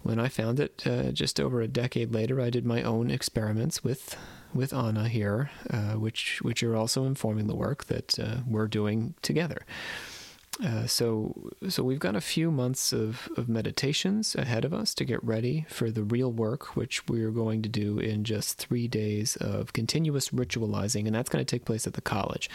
when 0.01 0.19
I 0.19 0.27
found 0.27 0.59
it 0.59 0.83
uh, 0.85 1.11
just 1.11 1.39
over 1.39 1.61
a 1.61 1.67
decade 1.67 2.13
later, 2.13 2.39
I 2.39 2.49
did 2.49 2.65
my 2.65 2.83
own 2.83 3.09
experiments 3.09 3.83
with 3.83 4.15
with 4.53 4.73
Ana 4.73 5.09
here, 5.09 5.51
uh, 5.69 5.93
which 5.93 6.41
which 6.41 6.63
are 6.63 6.75
also 6.75 7.05
informing 7.05 7.47
the 7.47 7.55
work 7.55 7.85
that 7.85 8.17
uh, 8.19 8.37
we're 8.47 8.67
doing 8.67 9.15
together. 9.21 9.65
Uh, 10.63 10.87
so, 10.87 11.51
so 11.67 11.83
we've 11.83 11.99
got 11.99 12.15
a 12.15 12.21
few 12.21 12.49
months 12.49 12.93
of, 12.93 13.27
of 13.35 13.49
meditations 13.49 14.35
ahead 14.35 14.63
of 14.63 14.73
us 14.73 14.93
to 14.93 15.03
get 15.03 15.21
ready 15.23 15.65
for 15.67 15.91
the 15.91 16.03
real 16.03 16.31
work, 16.31 16.77
which 16.77 17.05
we're 17.07 17.31
going 17.31 17.61
to 17.61 17.67
do 17.69 17.99
in 17.99 18.23
just 18.23 18.57
three 18.57 18.87
days 18.87 19.35
of 19.37 19.73
continuous 19.73 20.29
ritualizing, 20.29 21.05
and 21.05 21.15
that's 21.15 21.29
going 21.29 21.43
to 21.43 21.49
take 21.49 21.65
place 21.65 21.85
at 21.85 21.93
the 21.93 22.01
college. 22.01 22.49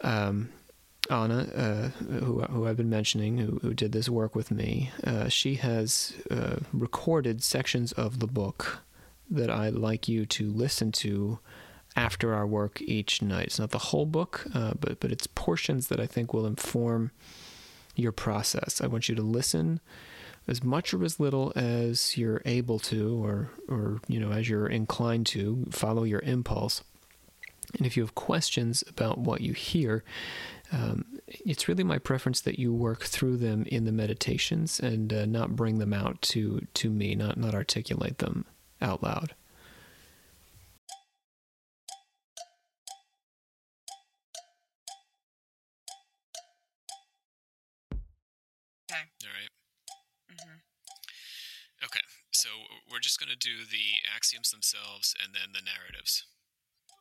Um, 0.00 0.48
Ana, 1.10 1.48
uh, 1.54 1.88
who, 2.04 2.40
who 2.42 2.66
I've 2.66 2.76
been 2.76 2.90
mentioning, 2.90 3.38
who, 3.38 3.58
who 3.60 3.74
did 3.74 3.92
this 3.92 4.08
work 4.08 4.34
with 4.34 4.50
me, 4.50 4.90
uh, 5.04 5.28
she 5.28 5.56
has 5.56 6.14
uh, 6.30 6.56
recorded 6.72 7.42
sections 7.42 7.92
of 7.92 8.20
the 8.20 8.26
book 8.26 8.80
that 9.28 9.50
I'd 9.50 9.74
like 9.74 10.08
you 10.08 10.24
to 10.26 10.50
listen 10.50 10.90
to 10.92 11.38
after 11.96 12.34
our 12.34 12.46
work 12.46 12.80
each 12.82 13.22
night. 13.22 13.46
It's 13.46 13.58
not 13.58 13.70
the 13.70 13.78
whole 13.78 14.06
book, 14.06 14.46
uh, 14.54 14.74
but 14.78 15.00
but 15.00 15.12
it's 15.12 15.26
portions 15.26 15.88
that 15.88 16.00
I 16.00 16.06
think 16.06 16.32
will 16.32 16.46
inform 16.46 17.10
your 17.96 18.12
process. 18.12 18.80
I 18.80 18.86
want 18.86 19.08
you 19.08 19.14
to 19.14 19.22
listen 19.22 19.80
as 20.48 20.62
much 20.64 20.94
or 20.94 21.04
as 21.04 21.20
little 21.20 21.52
as 21.54 22.16
you're 22.16 22.42
able 22.44 22.78
to, 22.80 23.24
or 23.24 23.50
or 23.68 24.00
you 24.08 24.20
know 24.20 24.32
as 24.32 24.48
you're 24.48 24.66
inclined 24.66 25.26
to. 25.28 25.66
Follow 25.70 26.04
your 26.04 26.20
impulse. 26.20 26.82
And 27.76 27.86
if 27.86 27.96
you 27.96 28.02
have 28.02 28.16
questions 28.16 28.82
about 28.88 29.18
what 29.18 29.42
you 29.42 29.52
hear, 29.52 30.02
um, 30.72 31.04
it's 31.28 31.68
really 31.68 31.84
my 31.84 31.98
preference 31.98 32.40
that 32.40 32.58
you 32.58 32.74
work 32.74 33.04
through 33.04 33.36
them 33.36 33.64
in 33.66 33.84
the 33.84 33.92
meditations 33.92 34.80
and 34.80 35.12
uh, 35.12 35.24
not 35.24 35.54
bring 35.54 35.78
them 35.78 35.92
out 35.92 36.20
to 36.22 36.66
to 36.74 36.90
me, 36.90 37.14
not 37.14 37.36
not 37.36 37.54
articulate 37.54 38.18
them 38.18 38.44
out 38.80 39.02
loud. 39.02 39.34
Okay. 48.90 49.06
All 49.22 49.30
right. 49.30 49.54
hmm 50.34 50.58
Okay. 51.86 52.02
So 52.34 52.50
we're 52.90 52.98
just 52.98 53.22
going 53.22 53.30
to 53.30 53.38
do 53.38 53.62
the 53.62 54.02
axioms 54.10 54.50
themselves 54.50 55.14
and 55.14 55.30
then 55.30 55.54
the 55.54 55.62
narratives. 55.62 56.26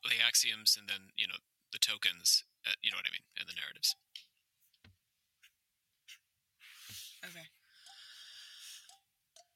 The 0.06 0.22
axioms 0.22 0.78
and 0.78 0.86
then, 0.88 1.10
you 1.18 1.26
know, 1.26 1.42
the 1.74 1.82
tokens, 1.82 2.46
uh, 2.66 2.78
you 2.86 2.92
know 2.94 2.98
what 3.02 3.10
I 3.10 3.14
mean, 3.14 3.26
and 3.36 3.50
the 3.50 3.58
narratives. 3.58 3.98
Okay. 7.26 7.48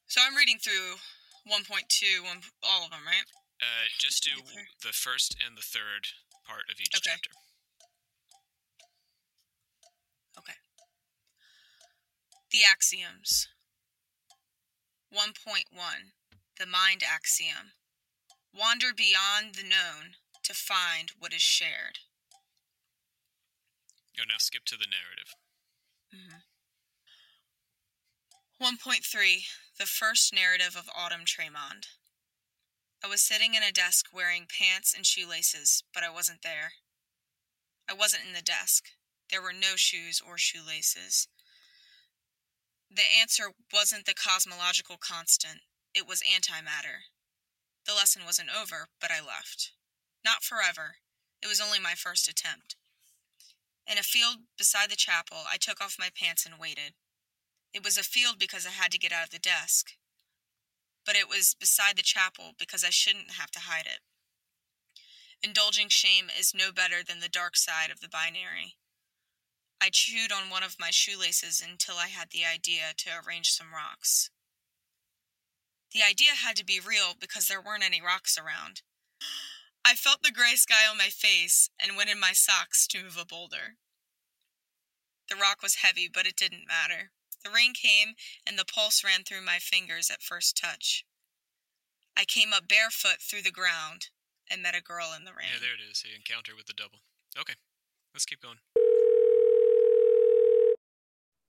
So 0.07 0.21
I'm 0.25 0.35
reading 0.35 0.57
through 0.57 0.97
1.2, 1.47 2.25
one, 2.25 2.41
all 2.65 2.85
of 2.85 2.91
them, 2.91 3.05
right? 3.05 3.25
Uh, 3.61 3.87
just 3.99 4.23
do 4.23 4.41
the 4.81 4.91
first 4.93 5.37
and 5.45 5.57
the 5.57 5.61
third 5.65 6.09
part 6.45 6.65
of 6.69 6.81
each 6.81 6.97
Okay. 6.97 7.13
chapter. 7.13 7.31
Okay. 10.37 10.57
The 12.53 12.63
axioms. 12.63 13.47
1.1 15.11 15.65
The 16.59 16.65
mind 16.67 17.01
axiom. 17.01 17.73
Wander 18.53 18.93
beyond 18.93 19.55
the 19.55 19.63
known 19.63 20.17
to 20.43 20.53
find 20.53 21.09
what 21.17 21.33
is 21.33 21.41
shared. 21.41 21.97
Oh, 24.19 24.23
now 24.29 24.37
skip 24.37 24.65
to 24.65 24.77
the 24.77 24.85
narrative. 24.85 25.33
Mhm. 26.13 26.43
1.3 28.59 29.47
The 29.77 29.87
first 29.87 30.31
narrative 30.31 30.75
of 30.75 30.91
Autumn 30.93 31.25
Tremond. 31.25 31.87
I 33.03 33.07
was 33.07 33.23
sitting 33.23 33.55
in 33.55 33.63
a 33.63 33.71
desk 33.71 34.13
wearing 34.13 34.45
pants 34.45 34.93
and 34.93 35.07
shoelaces, 35.07 35.83
but 35.91 36.03
I 36.03 36.09
wasn't 36.11 36.43
there. 36.43 36.75
I 37.87 37.93
wasn't 37.93 38.25
in 38.25 38.33
the 38.33 38.43
desk. 38.43 38.91
There 39.29 39.41
were 39.41 39.53
no 39.53 39.75
shoes 39.75 40.21
or 40.21 40.37
shoelaces. 40.37 41.27
The 42.93 43.01
answer 43.19 43.53
wasn't 43.73 44.05
the 44.05 44.13
cosmological 44.13 44.97
constant, 44.97 45.61
it 45.95 46.07
was 46.07 46.21
antimatter. 46.21 47.09
The 47.87 47.93
lesson 47.93 48.21
wasn't 48.23 48.49
over, 48.55 48.87
but 49.01 49.09
I 49.09 49.19
left. 49.19 49.71
Not 50.23 50.43
forever. 50.43 50.97
It 51.41 51.47
was 51.47 51.59
only 51.59 51.79
my 51.79 51.95
first 51.95 52.29
attempt. 52.29 52.75
In 53.89 53.97
a 53.97 54.03
field 54.03 54.45
beside 54.59 54.91
the 54.91 54.95
chapel, 54.95 55.39
I 55.49 55.57
took 55.57 55.81
off 55.81 55.97
my 55.99 56.09
pants 56.13 56.45
and 56.45 56.59
waited. 56.59 56.93
It 57.73 57.83
was 57.83 57.97
a 57.97 58.03
field 58.03 58.37
because 58.37 58.67
I 58.67 58.69
had 58.69 58.91
to 58.91 58.99
get 58.99 59.11
out 59.11 59.25
of 59.25 59.31
the 59.31 59.39
desk. 59.39 59.93
But 61.03 61.15
it 61.15 61.27
was 61.27 61.55
beside 61.59 61.97
the 61.97 62.03
chapel 62.03 62.53
because 62.59 62.83
I 62.83 62.91
shouldn't 62.91 63.31
have 63.31 63.49
to 63.51 63.61
hide 63.61 63.87
it. 63.87 64.01
Indulging 65.41 65.89
shame 65.89 66.29
is 66.29 66.53
no 66.53 66.71
better 66.71 67.03
than 67.03 67.19
the 67.19 67.27
dark 67.27 67.57
side 67.57 67.89
of 67.89 68.01
the 68.01 68.07
binary. 68.07 68.75
I 69.83 69.89
chewed 69.91 70.31
on 70.31 70.49
one 70.49 70.63
of 70.63 70.79
my 70.79 70.91
shoelaces 70.91 71.61
until 71.61 71.95
I 71.97 72.07
had 72.07 72.29
the 72.29 72.45
idea 72.45 72.95
to 72.95 73.09
arrange 73.19 73.51
some 73.51 73.73
rocks. 73.75 74.29
The 75.91 75.99
idea 76.01 76.39
had 76.41 76.55
to 76.55 76.63
be 76.63 76.79
real 76.79 77.15
because 77.19 77.49
there 77.49 77.61
weren't 77.61 77.83
any 77.83 78.01
rocks 78.01 78.37
around. 78.37 78.81
I 79.83 79.95
felt 79.95 80.23
the 80.23 80.31
gray 80.31 80.55
sky 80.55 80.87
on 80.89 80.97
my 80.97 81.09
face 81.09 81.69
and 81.77 81.97
went 81.97 82.09
in 82.09 82.17
my 82.17 82.31
socks 82.31 82.87
to 82.87 83.03
move 83.03 83.17
a 83.19 83.25
boulder. 83.25 83.75
The 85.27 85.35
rock 85.35 85.61
was 85.61 85.83
heavy, 85.83 86.09
but 86.11 86.25
it 86.25 86.37
didn't 86.37 86.65
matter. 86.65 87.11
The 87.43 87.51
rain 87.51 87.73
came, 87.73 88.15
and 88.47 88.57
the 88.57 88.63
pulse 88.63 89.03
ran 89.03 89.23
through 89.25 89.43
my 89.43 89.59
fingers 89.59 90.09
at 90.09 90.23
first 90.23 90.55
touch. 90.55 91.03
I 92.15 92.23
came 92.23 92.53
up 92.53 92.69
barefoot 92.69 93.19
through 93.19 93.41
the 93.41 93.51
ground 93.51 94.07
and 94.49 94.63
met 94.63 94.75
a 94.75 94.81
girl 94.81 95.11
in 95.13 95.25
the 95.25 95.35
rain. 95.35 95.51
Yeah, 95.55 95.59
there 95.59 95.75
it 95.75 95.91
is. 95.91 96.03
The 96.03 96.15
encounter 96.15 96.55
with 96.55 96.67
the 96.67 96.73
double. 96.73 96.99
Okay, 97.37 97.55
let's 98.13 98.25
keep 98.25 98.41
going. 98.41 98.59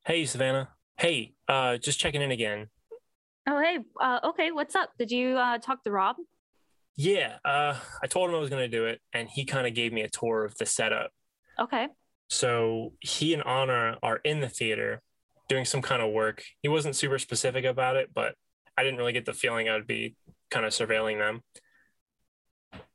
Hey, 0.06 0.26
Savannah. 0.26 0.68
Hey, 0.98 1.32
uh, 1.48 1.78
just 1.78 1.98
checking 1.98 2.20
in 2.20 2.30
again. 2.30 2.68
Oh, 3.48 3.58
hey. 3.58 3.78
Uh, 3.98 4.20
okay, 4.24 4.52
what's 4.52 4.74
up? 4.74 4.90
Did 4.98 5.10
you 5.10 5.38
uh, 5.38 5.56
talk 5.56 5.82
to 5.84 5.90
Rob? 5.90 6.16
Yeah, 6.94 7.36
uh, 7.42 7.76
I 8.02 8.06
told 8.06 8.28
him 8.28 8.36
I 8.36 8.38
was 8.38 8.50
going 8.50 8.70
to 8.70 8.76
do 8.76 8.84
it, 8.84 9.00
and 9.14 9.30
he 9.30 9.46
kind 9.46 9.66
of 9.66 9.72
gave 9.72 9.94
me 9.94 10.02
a 10.02 10.10
tour 10.10 10.44
of 10.44 10.58
the 10.58 10.66
setup. 10.66 11.10
Okay. 11.58 11.88
So 12.28 12.92
he 13.00 13.32
and 13.32 13.42
Ana 13.44 13.96
are 14.02 14.20
in 14.24 14.40
the 14.40 14.48
theater 14.50 15.00
doing 15.48 15.64
some 15.64 15.80
kind 15.80 16.02
of 16.02 16.12
work. 16.12 16.44
He 16.60 16.68
wasn't 16.68 16.96
super 16.96 17.18
specific 17.18 17.64
about 17.64 17.96
it, 17.96 18.10
but 18.14 18.34
I 18.76 18.82
didn't 18.82 18.98
really 18.98 19.14
get 19.14 19.24
the 19.24 19.32
feeling 19.32 19.70
I 19.70 19.74
would 19.74 19.86
be 19.86 20.16
kind 20.50 20.66
of 20.66 20.72
surveilling 20.72 21.16
them. 21.16 21.40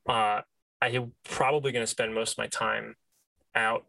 Uh, 0.08 0.42
I'm 0.80 1.14
probably 1.24 1.72
going 1.72 1.84
to 1.84 1.88
spend 1.88 2.14
most 2.14 2.34
of 2.34 2.38
my 2.38 2.48
time 2.48 2.94
out 3.56 3.88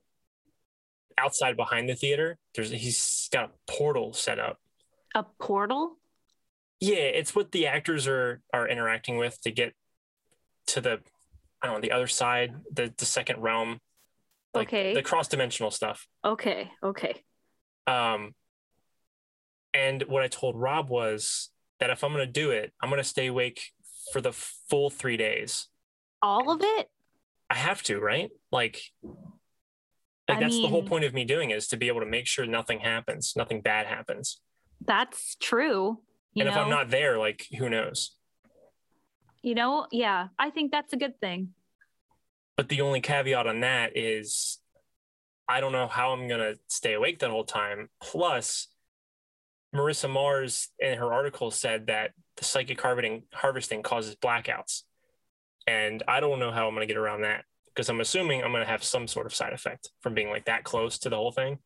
outside 1.19 1.57
behind 1.57 1.89
the 1.89 1.95
theater. 1.95 2.39
There's 2.55 2.71
he's 2.71 3.29
got 3.33 3.47
a 3.51 3.73
portal 3.73 4.13
set 4.13 4.39
up. 4.39 4.59
A 5.15 5.25
portal? 5.41 5.97
Yeah, 6.81 6.97
it's 6.97 7.35
what 7.35 7.53
the 7.53 7.67
actors 7.67 8.07
are 8.09 8.41
are 8.53 8.69
interacting 8.69 9.17
with 9.19 9.41
to 9.43 9.51
get 9.51 9.75
to 10.69 10.81
the 10.81 11.01
I 11.63 11.67
don't 11.67 11.77
know 11.77 11.81
the 11.81 11.93
other 11.93 12.07
side, 12.07 12.53
the 12.73 12.93
the 12.97 13.05
second 13.05 13.41
realm, 13.43 13.81
like 14.55 14.69
Okay. 14.69 14.95
the 14.95 15.03
cross 15.03 15.29
dimensional 15.29 15.71
stuff. 15.71 16.07
Okay. 16.25 16.71
Okay. 16.83 17.23
Um, 17.87 18.35
and 19.75 20.03
what 20.05 20.23
I 20.23 20.29
told 20.29 20.57
Rob 20.57 20.89
was 20.89 21.51
that 21.81 21.91
if 21.91 22.03
I'm 22.05 22.13
going 22.13 22.27
to 22.27 22.33
do 22.33 22.51
it, 22.51 22.73
I'm 22.81 22.89
going 22.89 23.01
to 23.03 23.09
stay 23.09 23.27
awake 23.27 23.73
for 24.13 24.21
the 24.21 24.33
full 24.33 24.91
three 24.91 25.17
days. 25.17 25.69
All 26.23 26.51
of 26.51 26.61
it? 26.63 26.89
I 27.49 27.55
have 27.57 27.83
to, 27.85 27.99
right? 27.99 28.31
Like, 28.53 28.81
Like 30.31 30.39
I 30.39 30.41
that's 30.43 30.57
the 30.57 30.69
whole 30.69 30.83
point 30.83 31.05
of 31.05 31.15
me 31.15 31.25
doing 31.25 31.51
is 31.51 31.69
to 31.69 31.77
be 31.77 31.89
able 31.89 32.01
to 32.01 32.07
make 32.07 32.27
sure 32.27 32.47
nothing 32.47 32.81
happens, 32.81 33.35
nothing 33.37 33.61
bad 33.61 33.87
happens. 33.87 34.41
That's 34.85 35.37
true. 35.41 36.01
You 36.35 36.45
and 36.45 36.55
know, 36.55 36.61
if 36.61 36.65
I'm 36.65 36.71
not 36.71 36.91
there, 36.91 37.19
like 37.19 37.47
who 37.59 37.69
knows? 37.69 38.13
you 39.43 39.55
know, 39.55 39.87
yeah, 39.91 40.29
I 40.39 40.51
think 40.51 40.71
that's 40.71 40.93
a 40.93 40.97
good 40.97 41.19
thing. 41.21 41.51
But 42.57 42.69
the 42.69 42.83
only 42.83 43.01
caveat 43.01 43.47
on 43.47 43.61
that 43.61 43.97
is 43.97 44.59
I 45.49 45.61
don't 45.61 45.73
know 45.73 45.87
how 45.87 46.13
I'm 46.13 46.29
going 46.29 46.41
to 46.41 46.59
stay 46.69 46.93
awake 46.93 47.21
that 47.21 47.31
whole 47.31 47.45
time. 47.45 47.89
Plus, 48.03 48.69
Marissa 49.75 50.11
Mars 50.11 50.69
in 50.79 50.99
her 50.99 51.13
article 51.13 51.51
said 51.51 51.87
that 51.87 52.13
the 52.37 52.45
psychic 52.45 52.81
harvesting, 52.81 53.23
harvesting 53.33 53.83
causes 53.83 54.15
blackouts. 54.15 54.83
And 55.67 56.03
I 56.07 56.21
don't 56.21 56.39
know 56.39 56.51
how 56.51 56.69
I'm 56.69 56.75
going 56.75 56.87
to 56.87 56.93
get 56.93 57.01
around 57.01 57.23
that 57.23 57.45
because 57.75 57.89
I'm 57.89 58.01
assuming 58.01 58.43
I'm 58.43 58.51
going 58.51 58.65
to 58.65 58.71
have 58.71 58.83
some 58.83 59.07
sort 59.07 59.27
of 59.27 59.35
side 59.35 59.53
effect 59.53 59.91
from 60.01 60.15
being 60.15 60.29
like 60.29 60.47
that 60.47 60.65
close 60.65 60.99
to 61.01 61.09
the 61.09 61.17
whole 61.17 61.33
thing. 61.33 61.59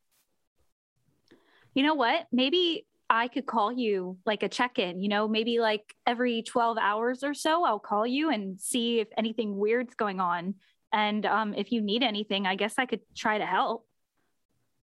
You 1.75 1.83
know 1.83 1.95
what? 1.95 2.27
Maybe 2.31 2.87
I 3.11 3.29
could 3.29 3.47
call 3.47 3.73
you 3.73 4.19
like 4.25 4.43
a 4.43 4.49
check 4.49 4.79
in, 4.79 5.01
you 5.01 5.09
know, 5.09 5.29
maybe 5.29 5.59
like 5.59 5.95
every 6.07 6.43
12 6.43 6.79
hours 6.81 7.25
or 7.25 7.35
so, 7.35 7.65
I'll 7.65 7.79
call 7.79 8.07
you 8.07 8.31
and 8.31 8.61
see 8.61 9.01
if 9.01 9.09
anything 9.17 9.57
weird's 9.57 9.95
going 9.95 10.21
on. 10.21 10.55
And 10.93 11.27
um, 11.27 11.55
if 11.55 11.73
you 11.73 11.81
need 11.81 12.03
anything, 12.03 12.47
I 12.47 12.55
guess 12.55 12.75
I 12.79 12.87
could 12.87 13.01
try 13.17 13.39
to 13.39 13.47
help. 13.47 13.87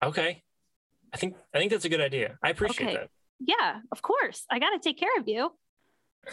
Okay. 0.03 0.43
I 1.13 1.17
think 1.17 1.35
I 1.53 1.57
think 1.57 1.71
that's 1.71 1.85
a 1.85 1.89
good 1.89 2.01
idea. 2.01 2.37
I 2.43 2.49
appreciate 2.49 2.87
Okay. 2.87 2.95
that. 2.97 3.09
Yeah, 3.39 3.79
of 3.91 4.01
course. 4.01 4.45
I 4.51 4.59
got 4.59 4.71
to 4.71 4.79
take 4.79 4.99
care 4.99 5.17
of 5.17 5.27
you. 5.27 5.51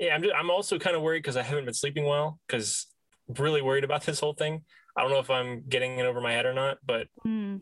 Yeah, 0.00 0.14
I'm 0.14 0.22
just, 0.22 0.32
I'm 0.32 0.48
also 0.48 0.78
kind 0.78 0.94
of 0.94 1.02
worried 1.02 1.24
because 1.24 1.36
I 1.36 1.42
haven't 1.42 1.64
been 1.64 1.74
sleeping 1.74 2.04
well 2.06 2.38
because 2.46 2.86
really 3.36 3.62
worried 3.62 3.84
about 3.84 4.04
this 4.04 4.20
whole 4.20 4.34
thing. 4.34 4.62
I 4.96 5.02
don't 5.02 5.10
know 5.10 5.18
if 5.20 5.30
I'm 5.30 5.64
getting 5.68 5.98
it 5.98 6.04
over 6.06 6.20
my 6.20 6.32
head 6.32 6.46
or 6.46 6.54
not, 6.54 6.78
but 6.84 7.08
Hmm. 7.22 7.56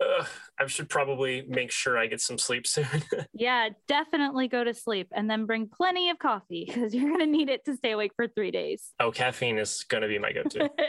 uh, 0.00 0.24
I 0.58 0.66
should 0.66 0.88
probably 0.88 1.42
make 1.46 1.70
sure 1.70 1.96
I 1.98 2.06
get 2.08 2.20
some 2.20 2.38
sleep 2.38 2.66
soon. 2.74 2.86
Yeah, 3.32 3.68
definitely 3.86 4.48
go 4.48 4.64
to 4.64 4.74
sleep 4.74 5.08
and 5.12 5.30
then 5.30 5.46
bring 5.46 5.68
plenty 5.68 6.10
of 6.10 6.18
coffee 6.18 6.64
because 6.66 6.94
you're 6.94 7.08
going 7.08 7.20
to 7.20 7.26
need 7.26 7.48
it 7.48 7.64
to 7.66 7.76
stay 7.76 7.92
awake 7.92 8.12
for 8.16 8.26
three 8.28 8.50
days. 8.50 8.92
oh, 9.00 9.10
caffeine 9.12 9.58
is 9.58 9.84
going 9.88 10.02
to 10.02 10.08
be 10.08 10.18
my 10.18 10.32
go-to. 10.32 10.68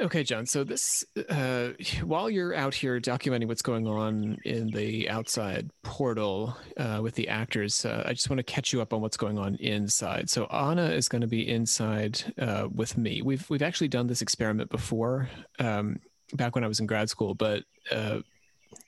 Okay, 0.00 0.22
Jon. 0.22 0.46
So 0.46 0.62
this, 0.62 1.04
uh, 1.28 1.70
while 2.04 2.30
you're 2.30 2.54
out 2.54 2.74
here 2.74 3.00
documenting 3.00 3.48
what's 3.48 3.62
going 3.62 3.86
on 3.86 4.38
in 4.44 4.70
the 4.70 5.08
outside 5.10 5.70
portal 5.82 6.56
uh, 6.76 7.00
with 7.02 7.14
the 7.16 7.28
actors, 7.28 7.84
uh, 7.84 8.04
I 8.06 8.12
just 8.12 8.30
want 8.30 8.38
to 8.38 8.44
catch 8.44 8.72
you 8.72 8.80
up 8.80 8.92
on 8.92 9.00
what's 9.00 9.16
going 9.16 9.38
on 9.38 9.56
inside. 9.56 10.30
So 10.30 10.46
Ana 10.50 10.90
is 10.90 11.08
going 11.08 11.22
to 11.22 11.26
be 11.26 11.48
inside 11.48 12.32
uh, 12.38 12.68
with 12.72 12.96
me. 12.96 13.22
We've 13.22 13.48
we've 13.50 13.62
actually 13.62 13.88
done 13.88 14.06
this 14.06 14.22
experiment 14.22 14.70
before, 14.70 15.28
um, 15.58 15.98
back 16.34 16.54
when 16.54 16.62
I 16.62 16.68
was 16.68 16.78
in 16.78 16.86
grad 16.86 17.10
school. 17.10 17.34
But 17.34 17.64
uh, 17.90 18.20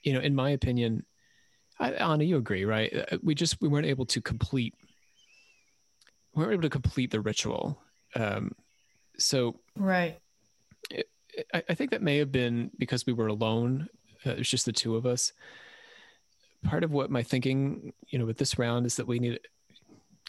you 0.03 0.13
know, 0.13 0.21
in 0.21 0.33
my 0.33 0.51
opinion, 0.51 1.05
I, 1.77 1.93
Ana, 1.93 2.23
you 2.23 2.37
agree, 2.37 2.63
right? 2.63 2.93
Uh, 3.11 3.17
We 3.21 3.35
just 3.35 3.59
we 3.59 3.67
weren't 3.67 3.87
able 3.87 4.05
to 4.07 4.21
complete. 4.21 4.75
We 6.33 6.41
weren't 6.41 6.53
able 6.53 6.61
to 6.61 6.69
complete 6.69 7.11
the 7.11 7.19
ritual. 7.19 7.81
Um, 8.15 8.53
so 9.17 9.59
Right. 9.75 10.20
I, 11.53 11.63
I 11.69 11.73
think 11.73 11.91
that 11.91 12.01
may 12.01 12.17
have 12.17 12.31
been 12.31 12.71
because 12.77 13.05
we 13.05 13.13
were 13.13 13.27
alone. 13.27 13.87
Uh, 14.25 14.31
it 14.31 14.37
was 14.39 14.49
just 14.49 14.65
the 14.65 14.71
two 14.71 14.95
of 14.95 15.05
us. 15.05 15.33
Part 16.63 16.83
of 16.83 16.91
what 16.91 17.09
my 17.09 17.23
thinking, 17.23 17.93
you 18.09 18.19
know, 18.19 18.25
with 18.25 18.37
this 18.37 18.59
round 18.59 18.85
is 18.85 18.95
that 18.97 19.07
we 19.07 19.19
need, 19.19 19.39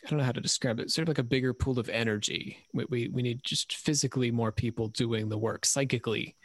I 0.04 0.09
don't 0.09 0.18
know 0.18 0.25
how 0.25 0.32
to 0.32 0.40
describe 0.40 0.80
it, 0.80 0.90
sort 0.90 1.04
of 1.04 1.09
like 1.09 1.18
a 1.18 1.25
bigger 1.25 1.52
pool 1.52 1.78
of 1.78 1.88
energy. 1.88 2.59
We, 2.73 2.87
we, 2.88 3.09
we 3.09 3.23
need 3.23 3.44
just 3.44 3.75
physically 3.75 4.30
more 4.30 4.50
people 4.50 4.88
doing 4.88 5.29
the 5.29 5.38
work, 5.38 5.66
psychically 5.66 6.37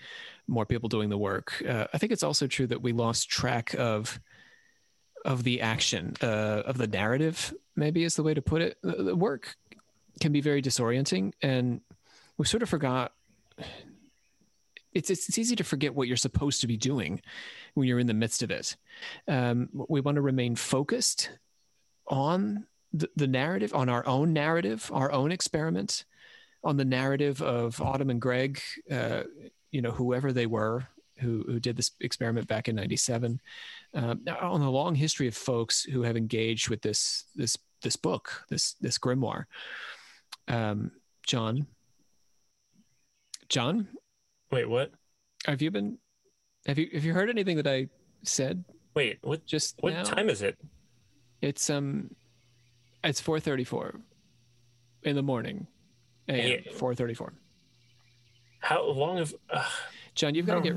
more 0.48 0.66
people 0.66 0.90
doing 0.90 1.10
the 1.10 1.18
work. 1.18 1.64
Uh, 1.68 1.88
I 1.94 1.98
think 1.98 2.12
it's 2.12 2.24
also 2.24 2.48
true 2.48 2.68
that 2.68 2.82
we 2.82 2.92
lost 2.92 3.30
track 3.30 3.74
of, 3.78 4.20
of 5.24 5.44
the 5.44 5.62
action, 5.62 6.16
uh, 6.22 6.64
of 6.66 6.78
the 6.78 6.88
narrative, 6.88 7.54
maybe 7.76 8.04
is 8.04 8.16
the 8.16 8.24
way 8.24 8.34
to 8.34 8.42
put 8.42 8.62
it. 8.62 8.78
The, 8.84 9.04
the 9.04 9.16
work 9.16 9.56
can 10.20 10.32
be 10.32 10.42
very 10.42 10.62
disorienting 10.62 11.34
and 11.42 11.82
we 12.38 12.46
sort 12.46 12.64
of 12.64 12.70
forgot 12.70 13.14
it's, 14.98 15.10
it's 15.10 15.38
easy 15.38 15.56
to 15.56 15.64
forget 15.64 15.94
what 15.96 16.08
you're 16.08 16.18
supposed 16.18 16.62
to 16.62 16.68
be 16.68 16.78
doing 16.78 17.22
when 17.74 17.88
you're 17.88 18.00
in 18.00 18.08
the 18.08 18.14
midst 18.14 18.44
of 18.44 18.52
it. 18.52 18.76
Um, 19.28 19.70
we 19.74 20.02
want 20.02 20.16
to 20.16 20.22
remain 20.22 20.56
focused 20.56 21.30
on 22.08 22.66
the, 22.94 23.10
the 23.16 23.28
narrative, 23.28 23.74
on 23.74 23.90
our 23.90 24.06
own 24.08 24.34
narrative, 24.34 24.90
our 24.94 25.12
own 25.12 25.32
experiment, 25.32 26.06
on 26.64 26.78
the 26.78 26.86
narrative 26.86 27.42
of 27.42 27.82
Autumn 27.82 28.10
and 28.10 28.22
Greg, 28.22 28.62
uh, 28.92 29.24
you 29.72 29.82
know, 29.82 29.92
whoever 29.92 30.34
they 30.34 30.46
were 30.46 30.88
who 31.20 31.44
who 31.48 31.60
did 31.60 31.76
this 31.76 31.92
experiment 32.00 32.48
back 32.48 32.68
in 32.68 32.76
'97, 32.76 33.40
um, 33.94 34.22
on 34.40 34.62
the 34.62 34.70
long 34.70 34.96
history 34.96 35.28
of 35.28 35.36
folks 35.36 35.84
who 35.84 36.04
have 36.04 36.18
engaged 36.18 36.70
with 36.70 36.82
this 36.82 37.26
this 37.36 37.58
this 37.82 37.96
book, 37.96 38.44
this 38.50 38.74
this 38.74 38.98
grimoire. 38.98 39.46
Um, 40.48 40.92
Jon, 41.26 41.68
Jon, 43.50 43.88
Wait, 44.52 44.68
what? 44.70 44.92
have 45.46 45.62
you 45.62 45.72
been? 45.72 45.98
Have 46.66 46.78
you 46.78 46.90
have 46.94 47.06
you 47.06 47.14
heard 47.14 47.30
anything 47.30 47.58
that 47.58 47.68
I 47.68 47.88
said 48.24 48.64
Wait, 48.96 49.20
what? 49.22 49.46
just 49.46 49.76
What 49.82 49.94
now? 49.94 50.04
time 50.04 50.30
is 50.30 50.42
it? 50.42 50.58
It's 51.42 51.70
um, 51.70 52.10
it's 53.04 53.22
four 53.22 53.40
thirty 53.40 53.64
four, 53.64 54.00
in 55.04 55.16
the 55.16 55.22
morning. 55.22 55.68
A.M. 56.28 56.64
Four 56.74 56.96
thirty 56.96 57.14
four. 57.14 57.34
How 58.60 58.84
long 58.84 59.18
have? 59.18 59.34
Uh, 59.50 59.64
Jon, 60.16 60.34
you've 60.36 60.46
got 60.48 60.56
to 60.56 60.62
get. 60.62 60.76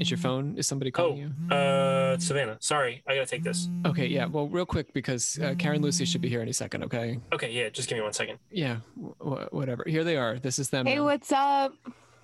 Is 0.00 0.10
your 0.10 0.16
phone? 0.18 0.56
Is 0.56 0.66
somebody 0.66 0.90
calling 0.90 1.30
oh, 1.50 1.54
you? 1.54 1.54
uh, 1.54 2.18
Savannah. 2.18 2.56
Sorry, 2.60 3.02
I 3.06 3.14
gotta 3.16 3.26
take 3.26 3.42
this. 3.42 3.68
Okay, 3.84 4.06
yeah. 4.06 4.24
Well, 4.24 4.48
real 4.48 4.64
quick 4.64 4.94
because 4.94 5.38
uh, 5.40 5.54
Karen 5.58 5.82
Lucy 5.82 6.06
should 6.06 6.22
be 6.22 6.28
here 6.30 6.40
any 6.40 6.52
second. 6.52 6.84
Okay. 6.84 7.20
Okay, 7.34 7.50
yeah, 7.52 7.68
just 7.68 7.86
give 7.86 7.98
me 7.98 8.02
one 8.02 8.14
second. 8.14 8.38
Yeah. 8.50 8.78
W- 9.22 9.46
whatever. 9.50 9.84
Here 9.86 10.02
they 10.02 10.16
are. 10.16 10.38
This 10.38 10.58
is 10.58 10.70
them. 10.70 10.86
Hey, 10.86 10.94
now. 10.96 11.04
what's 11.04 11.30
up? 11.32 11.74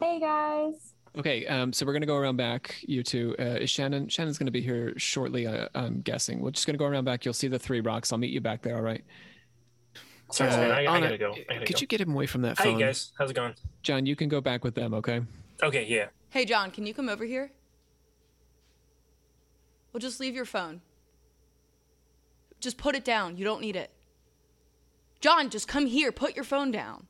Hey 0.00 0.18
guys. 0.18 0.94
Okay, 1.18 1.46
um, 1.46 1.70
so 1.72 1.84
we're 1.84 1.92
gonna 1.92 2.06
go 2.06 2.16
around 2.16 2.36
back. 2.38 2.76
You 2.80 3.02
two, 3.02 3.36
uh, 3.38 3.42
is 3.60 3.68
Shannon? 3.68 4.08
Shannon's 4.08 4.38
gonna 4.38 4.50
be 4.50 4.62
here 4.62 4.94
shortly. 4.96 5.46
Uh, 5.46 5.68
I'm 5.74 6.00
guessing. 6.00 6.40
We're 6.40 6.52
just 6.52 6.66
gonna 6.66 6.78
go 6.78 6.86
around 6.86 7.04
back. 7.04 7.26
You'll 7.26 7.34
see 7.34 7.48
the 7.48 7.58
three 7.58 7.80
rocks. 7.80 8.10
I'll 8.10 8.18
meet 8.18 8.30
you 8.32 8.40
back 8.40 8.62
there. 8.62 8.76
All 8.76 8.82
right. 8.82 9.04
Sorry, 10.30 10.48
Uh, 10.48 10.52
Savannah, 10.54 10.74
I, 10.74 10.84
I 10.84 10.96
Ana, 10.96 11.06
gotta 11.06 11.18
go. 11.18 11.32
I 11.32 11.44
gotta 11.54 11.66
Could 11.66 11.76
go. 11.76 11.80
you 11.80 11.86
get 11.86 12.00
him 12.00 12.12
away 12.12 12.24
from 12.26 12.40
that 12.42 12.56
Hi, 12.58 12.64
phone? 12.64 12.78
guys. 12.78 13.12
How's 13.18 13.30
it 13.30 13.34
going? 13.34 13.54
Jon, 13.82 14.06
you 14.06 14.16
can 14.16 14.30
go 14.30 14.40
back 14.40 14.64
with 14.64 14.74
them. 14.74 14.94
Okay. 14.94 15.20
Okay, 15.62 15.84
yeah. 15.86 16.06
Hey, 16.30 16.44
Jon, 16.46 16.70
can 16.70 16.84
you 16.86 16.92
come 16.94 17.08
over 17.08 17.24
here? 17.24 17.52
Well, 19.96 20.00
just 20.02 20.20
leave 20.20 20.35
your 20.35 20.44
phone. 20.44 20.82
Just 22.61 22.76
put 22.76 22.94
it 22.94 23.02
down. 23.02 23.38
You 23.38 23.46
don't 23.46 23.62
need 23.62 23.76
it. 23.76 23.90
Jon, 25.22 25.48
just 25.48 25.68
come 25.68 25.87
here. 25.87 26.12
Put 26.12 26.37
your 26.37 26.44
phone 26.44 26.70
down. 26.70 27.06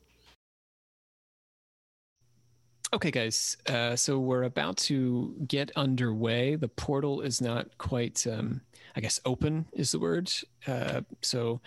Okay, 2.93 3.11
guys. 3.11 3.57
Uh, 3.69 3.97
so 3.97 4.21
we're 4.21 4.45
about 4.45 4.77
to 4.77 5.35
get 5.49 5.73
underway. 5.75 6.55
The 6.55 6.69
portal 6.69 7.23
is 7.23 7.41
not 7.41 7.77
quite, 7.77 8.25
um, 8.25 8.61
I 8.95 9.01
guess, 9.01 9.19
open 9.25 9.67
is 9.73 9.91
the 9.91 9.99
word. 9.99 10.33
Uh, 10.65 11.01
so 11.23 11.61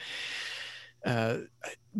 uh, 1.06 1.40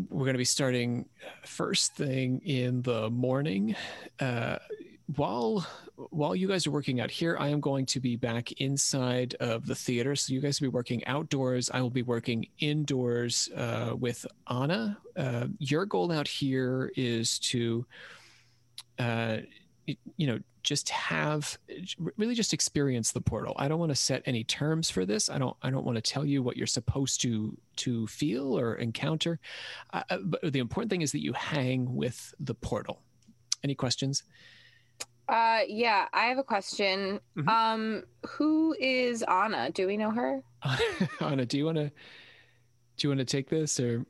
we're 0.08 0.24
going 0.24 0.34
to 0.34 0.38
be 0.38 0.46
starting 0.46 1.10
first 1.46 1.94
thing 1.94 2.40
in 2.46 2.84
the 2.84 3.10
morning. 3.10 3.76
Uh, 4.18 4.60
while 5.16 5.68
while 6.10 6.36
you 6.36 6.48
guys 6.48 6.66
are 6.66 6.72
working 6.72 7.02
out 7.02 7.12
here, 7.12 7.38
I 7.40 7.50
am 7.50 7.60
going 7.60 7.86
to 7.88 8.00
be 8.00 8.16
back 8.16 8.52
inside 8.54 9.36
of 9.40 9.66
the 9.66 9.76
theater. 9.76 10.16
So 10.16 10.34
you 10.34 10.40
guys 10.40 10.60
will 10.60 10.70
be 10.70 10.74
working 10.74 11.06
outdoors. 11.06 11.70
I 11.74 11.82
will 11.82 11.90
be 11.90 12.04
working 12.04 12.48
indoors 12.60 13.50
uh, 13.56 13.94
with 13.98 14.26
Ana. 14.48 14.98
Uh, 15.18 15.48
your 15.60 15.86
goal 15.86 16.12
out 16.12 16.28
here 16.28 16.92
is 16.96 17.40
to 17.40 17.86
uh, 18.98 19.38
you 20.18 20.28
know, 20.28 20.40
just 20.62 20.90
have 20.90 21.58
really 22.18 22.36
just 22.36 22.54
experience 22.54 23.12
the 23.12 23.22
portal. 23.22 23.54
I 23.58 23.68
don't 23.68 23.80
want 23.80 23.92
to 23.92 23.96
set 23.96 24.22
any 24.26 24.44
terms 24.44 24.90
for 24.90 25.06
this. 25.06 25.30
I 25.30 25.38
don't. 25.38 25.56
I 25.62 25.70
don't 25.70 25.86
want 25.86 25.96
to 25.96 26.02
tell 26.02 26.26
you 26.26 26.44
what 26.44 26.58
you're 26.58 26.68
supposed 26.68 27.22
to 27.22 27.58
to 27.78 28.06
feel 28.08 28.58
or 28.58 28.76
encounter. 28.76 29.40
Uh, 29.94 30.04
uh, 30.10 30.18
but 30.18 30.54
the 30.54 30.60
important 30.60 30.90
thing 30.90 31.02
is 31.02 31.12
that 31.14 31.24
you 31.24 31.34
hang 31.34 31.96
with 31.96 32.34
the 32.40 32.54
portal. 32.54 33.02
Any 33.64 33.74
questions? 33.74 34.24
Uh, 35.30 35.60
yeah, 35.68 36.08
I 36.12 36.26
have 36.26 36.40
a 36.40 36.44
question. 36.44 37.20
Mhm. 37.38 37.48
Um, 37.48 38.04
who 38.28 38.76
is 38.80 39.22
Ana? 39.22 39.70
Do 39.70 39.86
we 39.86 39.96
know 39.96 40.10
her? 40.10 40.42
Ana, 41.22 41.46
do 41.46 41.58
you 41.58 41.66
want 41.66 41.78
to 41.78 41.92
do 42.98 43.08
you 43.08 43.10
want 43.10 43.20
to 43.20 43.26
take 43.26 43.50
this 43.50 43.80
or 43.80 44.06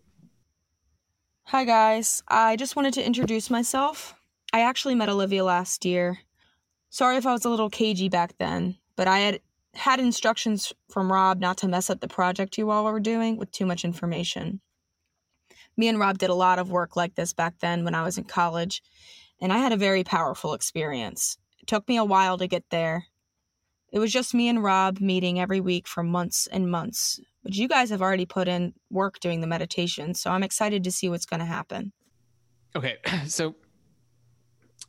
Hi, 1.43 1.65
guys. 1.65 2.23
I 2.27 2.55
just 2.55 2.75
wanted 2.75 2.93
to 2.93 3.05
introduce 3.05 3.49
myself. 3.49 4.13
I 4.53 4.61
actually 4.61 4.95
met 4.95 5.09
Olivia 5.09 5.43
last 5.43 5.83
year. 5.83 6.19
Sorry 6.89 7.17
if 7.17 7.25
I 7.25 7.33
was 7.33 7.43
a 7.43 7.49
little 7.49 7.69
cagey 7.69 8.07
back 8.07 8.37
then, 8.37 8.77
but 8.95 9.07
I 9.07 9.19
had 9.19 9.41
had 9.73 9.99
instructions 9.99 10.73
from 10.89 11.11
Rob 11.11 11.39
not 11.39 11.57
to 11.57 11.67
mess 11.67 11.89
up 11.89 11.99
the 11.99 12.07
project 12.07 12.57
you 12.57 12.69
all 12.69 12.83
were 12.85 12.99
doing 12.99 13.37
with 13.37 13.51
too 13.51 13.65
much 13.65 13.83
information. 13.83 14.61
Me 15.75 15.87
and 15.87 15.99
Rob 15.99 16.17
did 16.17 16.29
a 16.29 16.35
lot 16.35 16.59
of 16.59 16.71
work 16.71 16.95
like 16.95 17.15
this 17.15 17.33
back 17.33 17.59
then 17.59 17.83
when 17.83 17.95
I 17.95 18.03
was 18.03 18.17
in 18.17 18.23
college, 18.23 18.81
and 19.41 19.53
I 19.53 19.57
had 19.57 19.71
a 19.71 19.77
very 19.77 20.03
powerful 20.03 20.53
experience. 20.53 21.37
It 21.59 21.67
took 21.67 21.87
me 21.87 21.97
a 21.97 22.05
while 22.05 22.37
to 22.37 22.47
get 22.47 22.63
there. 22.69 23.05
It 23.91 23.99
was 23.99 24.11
just 24.11 24.33
me 24.33 24.47
and 24.49 24.63
Rob 24.63 24.99
meeting 24.99 25.39
every 25.39 25.59
week 25.59 25.87
for 25.87 26.03
months 26.03 26.47
and 26.47 26.69
months. 26.69 27.19
But 27.43 27.55
you 27.55 27.67
guys 27.67 27.89
have 27.89 28.01
already 28.01 28.25
put 28.25 28.47
in 28.47 28.73
work 28.89 29.19
doing 29.19 29.41
the 29.41 29.47
meditation, 29.47 30.13
so 30.13 30.29
I'm 30.29 30.43
excited 30.43 30.83
to 30.83 30.91
see 30.91 31.09
what's 31.09 31.25
going 31.25 31.39
to 31.39 31.45
happen. 31.45 31.91
Okay, 32.75 32.97
so 33.27 33.55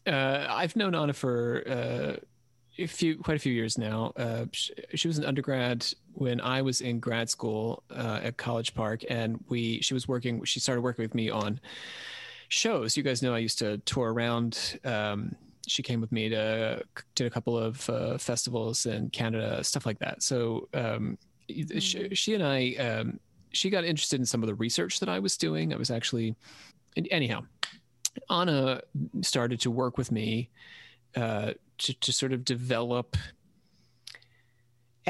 uh, 0.06 0.46
I've 0.48 0.76
known 0.76 0.94
Ana 0.94 1.12
for 1.12 1.62
uh, 1.66 2.16
a 2.78 2.86
few, 2.86 3.18
quite 3.18 3.36
a 3.36 3.40
few 3.40 3.52
years 3.52 3.78
now. 3.78 4.12
Uh, 4.16 4.46
she, 4.52 4.74
she, 4.94 5.08
was 5.08 5.18
an 5.18 5.24
undergrad 5.24 5.86
when 6.12 6.40
I 6.40 6.62
was 6.62 6.80
in 6.80 7.00
grad 7.00 7.30
school 7.30 7.82
uh, 7.90 8.20
at 8.22 8.36
College 8.36 8.74
Park, 8.74 9.02
and 9.08 9.42
we 9.48 9.80
she 9.80 9.94
was 9.94 10.08
working. 10.08 10.42
She 10.44 10.60
started 10.60 10.82
working 10.82 11.02
with 11.02 11.14
me 11.14 11.30
on 11.30 11.60
shows. 12.50 12.96
You 12.96 13.02
guys 13.02 13.22
know 13.22 13.34
I 13.34 13.38
used 13.38 13.58
to 13.60 13.78
tour 13.78 14.12
around. 14.12 14.78
Um, 14.84 15.34
she 15.66 15.82
came 15.82 16.00
with 16.00 16.12
me 16.12 16.28
to 16.28 16.82
did 17.14 17.26
a 17.26 17.30
couple 17.30 17.56
of 17.56 17.88
uh, 17.88 18.18
festivals 18.18 18.86
in 18.86 19.08
Canada, 19.10 19.62
stuff 19.64 19.86
like 19.86 19.98
that. 20.00 20.22
So 20.22 20.68
um, 20.74 21.16
mm-hmm. 21.48 21.78
she, 21.78 22.14
she, 22.14 22.34
and 22.34 22.44
I, 22.44 22.74
um, 22.74 23.20
she 23.52 23.70
got 23.70 23.84
interested 23.84 24.20
in 24.20 24.26
some 24.26 24.42
of 24.42 24.48
the 24.48 24.54
research 24.54 25.00
that 25.00 25.08
I 25.08 25.18
was 25.18 25.36
doing. 25.36 25.72
I 25.72 25.76
was 25.76 25.90
actually, 25.90 26.34
anyhow, 27.10 27.42
Ana 28.28 28.82
started 29.22 29.60
to 29.60 29.70
work 29.70 29.96
with 29.96 30.10
me 30.10 30.50
uh, 31.16 31.52
to, 31.78 32.00
to 32.00 32.12
sort 32.12 32.32
of 32.32 32.44
develop 32.44 33.16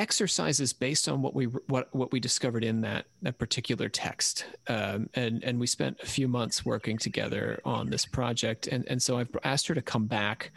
exercises 0.00 0.72
based 0.72 1.08
on 1.08 1.20
what 1.20 1.34
we 1.34 1.44
what 1.44 1.94
what 1.94 2.10
we 2.10 2.18
discovered 2.18 2.64
in 2.64 2.80
that 2.80 3.04
that 3.20 3.38
particular 3.38 3.88
text. 3.88 4.46
Um, 4.66 5.10
and 5.14 5.44
and 5.44 5.60
we 5.60 5.66
spent 5.66 6.00
a 6.02 6.06
few 6.06 6.26
months 6.26 6.64
working 6.64 6.96
together 6.96 7.60
on 7.66 7.90
this 7.90 8.06
project. 8.06 8.66
And 8.66 8.86
and 8.88 9.02
so 9.02 9.18
I've 9.18 9.28
asked 9.44 9.68
her 9.68 9.74
to 9.74 9.82
come 9.82 10.06
back 10.06 10.52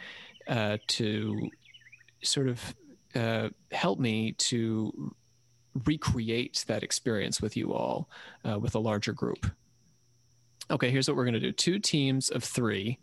uh, 0.48 0.78
to 0.86 1.50
sort 2.22 2.48
of 2.48 2.74
uh, 3.14 3.50
help 3.70 3.98
me 3.98 4.32
to 4.32 5.14
recreate 5.84 6.64
that 6.66 6.82
experience 6.82 7.42
with 7.42 7.54
you 7.56 7.74
all 7.74 8.08
uh, 8.48 8.58
with 8.58 8.74
a 8.74 8.78
larger 8.78 9.12
group. 9.12 9.46
Okay 10.70 10.90
here's 10.90 11.06
what 11.06 11.16
we're 11.16 11.24
going 11.24 11.34
to 11.34 11.40
do. 11.40 11.52
Two 11.52 11.78
teams 11.78 12.30
of 12.30 12.42
three 12.42 12.98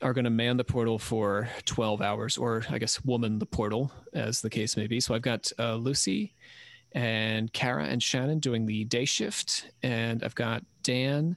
are 0.00 0.12
going 0.12 0.24
to 0.24 0.30
man 0.30 0.56
the 0.56 0.64
portal 0.64 0.98
for 0.98 1.48
12 1.64 2.00
hours, 2.00 2.38
or 2.38 2.64
I 2.70 2.78
guess 2.78 3.04
woman 3.04 3.38
the 3.38 3.46
portal, 3.46 3.92
as 4.12 4.40
the 4.40 4.50
case 4.50 4.76
may 4.76 4.86
be. 4.86 5.00
So 5.00 5.14
I've 5.14 5.22
got 5.22 5.50
uh, 5.58 5.74
Lucy 5.74 6.34
and 6.92 7.52
Kara 7.52 7.84
and 7.84 8.02
Shannon 8.02 8.38
doing 8.38 8.66
the 8.66 8.84
day 8.84 9.04
shift, 9.04 9.70
and 9.82 10.22
I've 10.22 10.34
got 10.34 10.64
Dan 10.82 11.36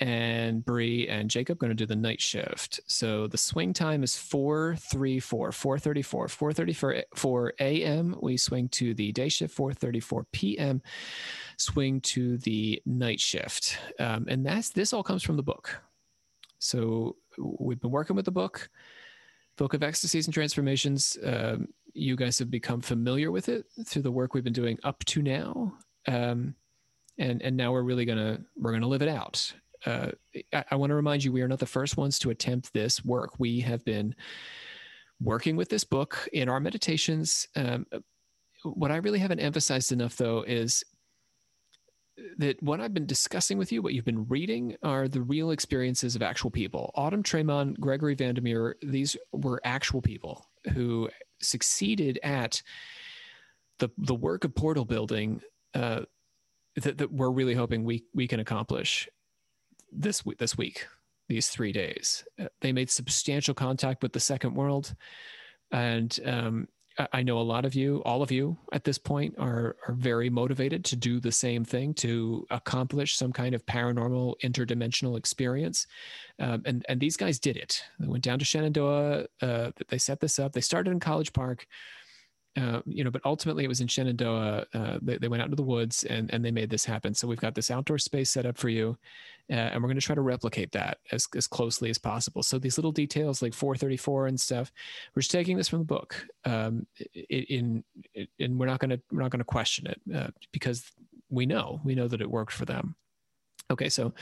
and 0.00 0.64
Bree 0.64 1.08
and 1.08 1.30
Jacob 1.30 1.58
going 1.58 1.70
to 1.70 1.74
do 1.74 1.86
the 1.86 1.96
night 1.96 2.20
shift. 2.20 2.80
So 2.86 3.26
the 3.26 3.38
swing 3.38 3.72
time 3.72 4.02
is 4.02 4.16
434, 4.16 5.52
434, 5.52 6.28
434 6.28 7.54
a.m. 7.60 8.16
We 8.20 8.36
swing 8.36 8.68
to 8.70 8.94
the 8.94 9.12
day 9.12 9.28
shift, 9.28 9.54
434 9.54 10.26
p.m. 10.32 10.82
Swing 11.56 12.00
to 12.02 12.38
the 12.38 12.82
night 12.84 13.20
shift. 13.20 13.78
Um, 13.98 14.26
and 14.28 14.44
that's 14.44 14.70
this 14.70 14.92
all 14.92 15.02
comes 15.02 15.22
from 15.22 15.36
the 15.36 15.42
book. 15.42 15.80
So 16.58 17.16
we've 17.38 17.80
been 17.80 17.90
working 17.90 18.16
with 18.16 18.24
the 18.24 18.30
book, 18.30 18.68
Book 19.56 19.74
of 19.74 19.82
Ecstasies 19.82 20.26
and 20.26 20.34
Transformations. 20.34 21.16
Um, 21.24 21.68
you 21.92 22.16
guys 22.16 22.38
have 22.38 22.50
become 22.50 22.80
familiar 22.80 23.30
with 23.30 23.48
it 23.48 23.66
through 23.86 24.02
the 24.02 24.10
work 24.10 24.34
we've 24.34 24.44
been 24.44 24.52
doing 24.52 24.78
up 24.84 25.04
to 25.06 25.22
now, 25.22 25.74
um, 26.06 26.54
and 27.18 27.40
and 27.42 27.56
now 27.56 27.72
we're 27.72 27.82
really 27.82 28.04
gonna 28.04 28.40
we're 28.56 28.72
gonna 28.72 28.86
live 28.86 29.02
it 29.02 29.08
out. 29.08 29.52
Uh, 29.84 30.10
I, 30.52 30.64
I 30.72 30.74
want 30.76 30.90
to 30.90 30.94
remind 30.94 31.24
you, 31.24 31.32
we 31.32 31.42
are 31.42 31.48
not 31.48 31.58
the 31.58 31.66
first 31.66 31.96
ones 31.96 32.18
to 32.20 32.30
attempt 32.30 32.72
this 32.72 33.04
work. 33.04 33.38
We 33.38 33.60
have 33.60 33.84
been 33.84 34.14
working 35.20 35.56
with 35.56 35.68
this 35.68 35.84
book 35.84 36.28
in 36.32 36.48
our 36.48 36.60
meditations. 36.60 37.48
Um, 37.56 37.86
what 38.62 38.90
I 38.90 38.96
really 38.96 39.18
haven't 39.18 39.40
emphasized 39.40 39.92
enough, 39.92 40.16
though, 40.16 40.42
is 40.42 40.84
that 42.38 42.62
what 42.62 42.80
I've 42.80 42.94
been 42.94 43.06
discussing 43.06 43.58
with 43.58 43.72
you, 43.72 43.82
what 43.82 43.94
you've 43.94 44.04
been 44.04 44.26
reading, 44.28 44.76
are 44.82 45.08
the 45.08 45.22
real 45.22 45.50
experiences 45.50 46.16
of 46.16 46.22
actual 46.22 46.50
people. 46.50 46.90
Autumn 46.94 47.22
Tremond, 47.22 47.78
Gregory 47.78 48.14
Vandermeer, 48.14 48.76
these 48.82 49.16
were 49.32 49.60
actual 49.64 50.00
people 50.00 50.46
who 50.72 51.08
succeeded 51.40 52.18
at 52.22 52.62
the 53.78 53.90
the 53.98 54.14
work 54.14 54.44
of 54.44 54.54
portal 54.54 54.84
building 54.84 55.42
uh, 55.74 56.02
that, 56.76 56.98
that 56.98 57.12
we're 57.12 57.30
really 57.30 57.54
hoping 57.54 57.84
we 57.84 58.04
we 58.14 58.26
can 58.26 58.40
accomplish 58.40 59.08
this 59.92 60.22
this 60.38 60.56
week, 60.56 60.86
these 61.28 61.48
three 61.48 61.72
days. 61.72 62.24
Uh, 62.38 62.48
they 62.60 62.72
made 62.72 62.90
substantial 62.90 63.54
contact 63.54 64.02
with 64.02 64.12
the 64.12 64.20
second 64.20 64.54
world, 64.54 64.94
and 65.70 66.18
um, 66.24 66.68
I 67.12 67.22
know 67.22 67.38
a 67.38 67.42
lot 67.42 67.64
of 67.64 67.74
you, 67.74 68.02
all 68.04 68.22
of 68.22 68.30
you 68.30 68.56
at 68.72 68.84
this 68.84 68.98
point 68.98 69.34
are 69.38 69.76
are 69.86 69.94
very 69.94 70.30
motivated 70.30 70.84
to 70.86 70.96
do 70.96 71.20
the 71.20 71.32
same 71.32 71.64
thing 71.64 71.92
to 71.94 72.46
accomplish 72.50 73.16
some 73.16 73.32
kind 73.32 73.54
of 73.54 73.66
paranormal 73.66 74.34
interdimensional 74.42 75.18
experience, 75.18 75.86
um, 76.38 76.62
and 76.64 76.86
and 76.88 77.00
these 77.00 77.16
guys 77.16 77.38
did 77.38 77.56
it. 77.56 77.82
They 77.98 78.08
went 78.08 78.24
down 78.24 78.38
to 78.38 78.44
Shenandoah. 78.44 79.26
Uh, 79.42 79.70
they 79.88 79.98
set 79.98 80.20
this 80.20 80.38
up. 80.38 80.52
They 80.52 80.60
started 80.60 80.90
in 80.90 81.00
College 81.00 81.32
Park. 81.32 81.66
Uh, 82.58 82.80
you 82.86 83.04
know, 83.04 83.10
but 83.10 83.20
ultimately 83.26 83.64
it 83.64 83.68
was 83.68 83.82
in 83.82 83.86
Shenandoah. 83.86 84.64
Uh, 84.72 84.98
they, 85.02 85.18
they, 85.18 85.28
went 85.28 85.42
out 85.42 85.46
into 85.46 85.56
the 85.56 85.62
woods 85.62 86.04
and, 86.04 86.32
and 86.32 86.42
they 86.42 86.50
made 86.50 86.70
this 86.70 86.86
happen. 86.86 87.12
So 87.12 87.28
we've 87.28 87.38
got 87.38 87.54
this 87.54 87.70
outdoor 87.70 87.98
space 87.98 88.30
set 88.30 88.46
up 88.46 88.56
for 88.56 88.70
you, 88.70 88.96
uh, 89.50 89.54
and 89.54 89.82
we're 89.82 89.88
going 89.88 90.00
to 90.00 90.04
try 90.04 90.14
to 90.14 90.20
replicate 90.20 90.72
that 90.72 90.98
as, 91.12 91.26
as 91.36 91.46
closely 91.46 91.90
as 91.90 91.98
possible. 91.98 92.42
So 92.42 92.58
these 92.58 92.78
little 92.78 92.92
details 92.92 93.42
like 93.42 93.54
434 93.54 94.26
and 94.26 94.40
stuff, 94.40 94.72
we're 95.14 95.22
just 95.22 95.30
taking 95.30 95.56
this 95.56 95.68
from 95.68 95.80
the 95.80 95.84
book. 95.84 96.26
Um, 96.44 96.86
in, 97.14 97.84
in, 98.14 98.28
and 98.40 98.58
we're 98.58 98.66
not 98.66 98.80
going 98.80 98.90
to 98.90 99.00
we're 99.12 99.22
not 99.22 99.30
going 99.30 99.40
to 99.40 99.44
question 99.44 99.86
it 99.86 100.00
uh, 100.14 100.28
because 100.52 100.90
we 101.28 101.46
know 101.46 101.80
we 101.84 101.94
know 101.94 102.08
that 102.08 102.20
it 102.20 102.30
worked 102.30 102.52
for 102.52 102.64
them. 102.64 102.96
Okay, 103.70 103.88
so 103.88 104.12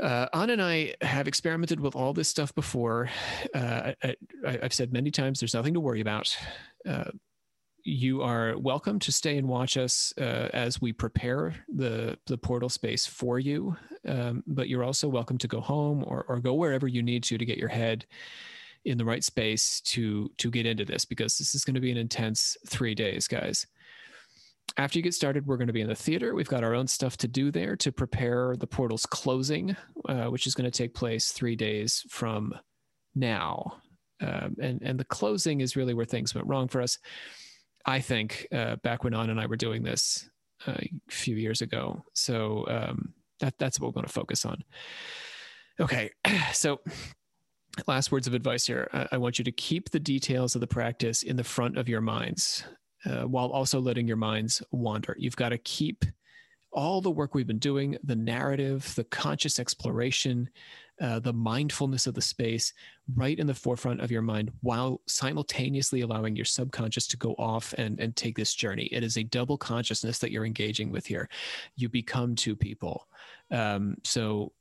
uh, 0.00 0.26
Ana 0.32 0.54
and 0.54 0.62
I 0.62 0.94
have 1.00 1.28
experimented 1.28 1.80
with 1.80 1.94
all 1.94 2.12
this 2.12 2.28
stuff 2.28 2.54
before. 2.54 3.10
Uh, 3.54 3.92
I, 4.02 4.16
have 4.62 4.72
said 4.72 4.92
many 4.92 5.10
times 5.10 5.40
there's 5.40 5.54
nothing 5.54 5.74
to 5.74 5.80
worry 5.80 6.00
about. 6.00 6.36
Uh, 6.86 7.10
you 7.84 8.22
are 8.22 8.56
welcome 8.58 8.98
to 9.00 9.12
stay 9.12 9.38
and 9.38 9.48
watch 9.48 9.76
us 9.76 10.12
uh, 10.18 10.48
as 10.52 10.80
we 10.80 10.92
prepare 10.92 11.54
the 11.74 12.18
the 12.26 12.38
portal 12.38 12.68
space 12.68 13.06
for 13.06 13.38
you. 13.38 13.76
Um, 14.06 14.42
but 14.46 14.68
you're 14.68 14.84
also 14.84 15.08
welcome 15.08 15.38
to 15.38 15.48
go 15.48 15.60
home 15.60 16.04
or, 16.06 16.24
or 16.28 16.40
go 16.40 16.54
wherever 16.54 16.88
you 16.88 17.02
need 17.02 17.22
to 17.24 17.38
to 17.38 17.44
get 17.44 17.58
your 17.58 17.68
head 17.68 18.06
in 18.84 18.98
the 18.98 19.04
right 19.04 19.22
space 19.22 19.80
to 19.82 20.30
to 20.38 20.50
get 20.50 20.66
into 20.66 20.84
this 20.84 21.04
because 21.04 21.38
this 21.38 21.54
is 21.54 21.64
going 21.64 21.74
to 21.74 21.80
be 21.80 21.92
an 21.92 21.96
intense 21.96 22.56
three 22.66 22.94
days, 22.94 23.28
guys 23.28 23.66
after 24.76 24.98
you 24.98 25.02
get 25.02 25.14
started, 25.14 25.46
we're 25.46 25.56
going 25.56 25.66
to 25.66 25.72
be 25.72 25.80
in 25.80 25.88
the 25.88 25.94
theater. 25.94 26.34
We've 26.34 26.48
got 26.48 26.64
our 26.64 26.74
own 26.74 26.86
stuff 26.86 27.16
to 27.18 27.28
do 27.28 27.50
there 27.50 27.76
to 27.76 27.92
prepare 27.92 28.56
the 28.56 28.66
portal's 28.66 29.06
closing, 29.06 29.76
uh, 30.08 30.26
which 30.26 30.46
is 30.46 30.54
going 30.54 30.70
to 30.70 30.76
take 30.76 30.94
place 30.94 31.32
three 31.32 31.56
days 31.56 32.04
from 32.08 32.54
now. 33.14 33.82
Um, 34.20 34.56
and 34.60 34.80
and 34.82 34.98
the 34.98 35.04
closing 35.04 35.60
is 35.60 35.76
really 35.76 35.94
where 35.94 36.06
things 36.06 36.34
went 36.34 36.46
wrong 36.46 36.68
for 36.68 36.80
us. 36.80 36.98
I 37.84 38.00
think 38.00 38.46
uh, 38.52 38.76
back 38.76 39.04
when 39.04 39.14
Ana 39.14 39.32
and 39.32 39.40
I 39.40 39.46
were 39.46 39.56
doing 39.56 39.82
this 39.82 40.28
uh, 40.66 40.72
a 40.72 40.90
few 41.08 41.36
years 41.36 41.62
ago. 41.62 42.04
So 42.14 42.64
um, 42.68 43.14
that 43.40 43.58
that's 43.58 43.80
what 43.80 43.88
we're 43.88 44.00
going 44.00 44.06
to 44.06 44.12
focus 44.12 44.44
on. 44.44 44.62
Okay, 45.80 46.10
so 46.52 46.80
last 47.86 48.12
words 48.12 48.26
of 48.26 48.34
advice 48.34 48.66
here. 48.66 48.88
I, 48.92 49.08
I 49.12 49.16
want 49.18 49.38
you 49.38 49.44
to 49.44 49.52
keep 49.52 49.90
the 49.90 50.00
details 50.00 50.54
of 50.54 50.60
the 50.60 50.66
practice 50.66 51.22
in 51.22 51.36
the 51.36 51.44
front 51.44 51.78
of 51.78 51.88
your 51.88 52.00
minds 52.00 52.64
uh, 53.04 53.22
while 53.22 53.48
also 53.48 53.80
letting 53.80 54.06
your 54.06 54.16
minds 54.16 54.62
wander. 54.70 55.16
You've 55.18 55.36
got 55.36 55.50
to 55.50 55.58
keep 55.58 56.04
all 56.72 57.00
the 57.00 57.10
work 57.10 57.34
we've 57.34 57.46
been 57.46 57.58
doing, 57.58 57.98
the 58.02 58.16
narrative, 58.16 58.94
the 58.94 59.04
conscious 59.04 59.58
exploration, 59.58 60.48
uh, 61.02 61.18
the 61.18 61.32
mindfulness 61.32 62.06
of 62.06 62.14
the 62.14 62.22
space 62.22 62.72
right 63.14 63.38
in 63.38 63.46
the 63.46 63.54
forefront 63.54 64.00
of 64.00 64.10
your 64.10 64.22
mind 64.22 64.50
while 64.60 65.00
simultaneously 65.06 66.00
allowing 66.00 66.34
your 66.34 66.44
subconscious 66.44 67.06
to 67.08 67.16
go 67.18 67.32
off 67.38 67.74
and, 67.76 68.00
and 68.00 68.16
take 68.16 68.36
this 68.36 68.54
journey. 68.54 68.84
It 68.92 69.04
is 69.04 69.18
a 69.18 69.24
double 69.24 69.58
consciousness 69.58 70.18
that 70.20 70.30
you're 70.30 70.46
engaging 70.46 70.90
with 70.90 71.04
here. 71.04 71.28
You 71.76 71.88
become 71.88 72.34
two 72.34 72.56
people. 72.56 73.06
Um, 73.50 73.96
so, 74.04 74.52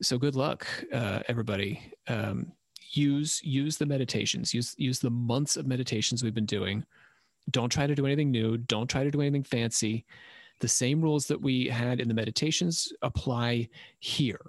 so 0.00 0.18
good 0.18 0.36
luck, 0.36 0.66
uh, 0.92 1.20
everybody. 1.26 1.92
Um, 2.06 2.52
use 2.92 3.42
use 3.42 3.76
the 3.76 3.86
meditations. 3.86 4.54
Use 4.54 4.74
use 4.78 5.00
the 5.00 5.10
months 5.10 5.56
of 5.56 5.66
meditations 5.66 6.22
we've 6.22 6.34
been 6.34 6.46
doing 6.46 6.84
don't 7.50 7.70
try 7.70 7.86
to 7.86 7.94
do 7.94 8.06
anything 8.06 8.30
new. 8.30 8.56
Don't 8.56 8.88
try 8.88 9.04
to 9.04 9.10
do 9.10 9.20
anything 9.20 9.42
fancy. 9.42 10.04
The 10.60 10.68
same 10.68 11.00
rules 11.00 11.26
that 11.26 11.40
we 11.40 11.68
had 11.68 12.00
in 12.00 12.08
the 12.08 12.14
meditations 12.14 12.92
apply 13.02 13.68
here. 14.00 14.40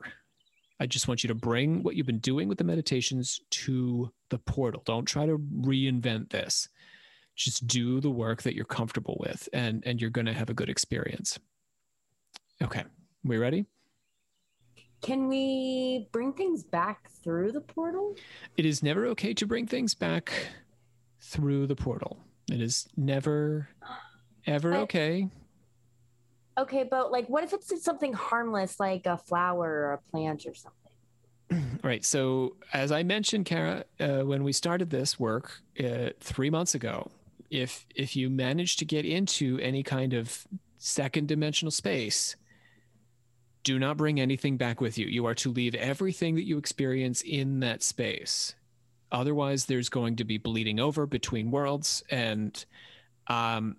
I 0.80 0.88
just 0.88 1.08
want 1.08 1.24
you 1.24 1.28
to 1.28 1.36
bring 1.36 1.84
what 1.84 1.96
you've 1.96 2.06
been 2.08 2.20
doing 2.20 2.48
with 2.48 2.58
the 2.58 2.63
meditations 2.63 3.42
to 3.52 4.12
the 4.30 4.38
portal. 4.38 4.82
Don't 4.86 5.06
try 5.06 5.26
to 5.26 5.38
reinvent 5.38 6.30
this. 6.30 6.70
just 7.36 7.68
do 7.68 8.00
the 8.02 8.10
work 8.10 8.42
that 8.44 8.56
you're 8.56 8.65
comfortable 8.65 9.18
with 9.20 9.48
and 9.54 9.84
and 9.86 10.00
you're 10.02 10.10
going 10.10 10.26
to 10.26 10.34
have 10.34 10.50
a 10.50 10.54
good 10.54 10.70
experience 10.70 11.39
okay 12.62 12.84
we 13.24 13.38
ready 13.38 13.65
Can 15.02 15.30
we 15.30 16.10
bring 16.12 16.34
things 16.34 16.63
back 16.63 17.10
through 17.24 17.54
the 17.54 17.62
portal? 17.62 18.15
it 18.58 18.65
is 18.65 18.84
never 18.84 19.06
okay 19.08 19.34
to 19.36 19.46
bring 19.46 19.68
things 19.68 19.96
back 19.96 20.32
through 21.22 21.68
the 21.68 21.76
portal 21.78 22.18
it 22.52 22.60
is 22.62 22.88
never 22.98 23.70
ever 24.46 24.72
But- 24.72 24.82
okay 24.82 25.30
Okay, 26.60 26.84
but 26.84 27.10
like, 27.10 27.28
what 27.28 27.45
if 27.45 27.54
it's 27.54 27.84
something 27.84 28.12
harmless, 28.12 28.82
like 28.82 29.06
a 29.06 29.17
flower 29.17 29.65
or 29.65 29.93
a 29.93 30.12
plant 30.12 30.45
or 30.45 30.54
something? 30.54 30.76
Right. 31.82 32.04
So, 32.04 32.58
as 32.74 32.91
I 32.91 33.04
mentioned, 33.04 33.45
Kara, 33.45 33.86
uh, 34.02 34.19
when 34.19 34.43
we 34.43 34.52
started 34.52 34.89
this 34.89 35.17
work 35.17 35.62
uh, 35.82 36.10
three 36.19 36.50
months 36.50 36.76
ago, 36.76 37.10
if 37.50 37.86
if 37.95 38.17
you 38.17 38.30
manage 38.30 38.76
to 38.78 38.86
get 38.86 39.06
into 39.06 39.58
any 39.60 39.82
kind 39.82 40.13
of 40.13 40.45
second 40.78 41.30
dimensional 41.30 41.72
space, 41.72 42.36
do 43.63 43.80
not 43.80 43.95
bring 43.95 44.19
anything 44.19 44.58
back 44.58 44.82
with 44.82 44.98
you. 44.98 45.08
You 45.08 45.26
are 45.26 45.36
to 45.36 45.50
leave 45.50 45.74
everything 45.74 46.36
that 46.36 46.43
you 46.43 46.58
experience 46.58 47.22
in 47.22 47.62
that 47.62 47.82
space. 47.82 48.56
Otherwise, 49.10 49.65
there's 49.65 49.89
going 49.89 50.17
to 50.17 50.26
be 50.26 50.38
bleeding 50.38 50.82
over 50.82 51.06
between 51.06 51.50
worlds, 51.50 52.04
and 52.12 52.65
um, 53.28 53.78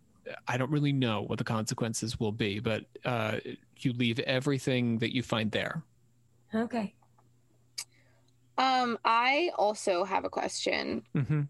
I 0.48 0.56
don't 0.56 0.70
really 0.70 0.92
know 0.92 1.22
what 1.22 1.38
the 1.38 1.44
consequences 1.44 2.18
will 2.18 2.32
be. 2.32 2.60
But 2.60 2.84
uh, 3.04 3.38
you 3.78 3.92
leave 3.92 4.18
everything 4.20 4.98
that 4.98 5.14
you 5.14 5.22
find 5.22 5.50
there. 5.50 5.82
Okay. 6.54 6.94
Um, 8.58 8.98
I 9.04 9.50
also 9.56 10.04
have 10.04 10.24
a 10.24 10.28
question. 10.28 11.02
Mm-hmm. 11.14 11.42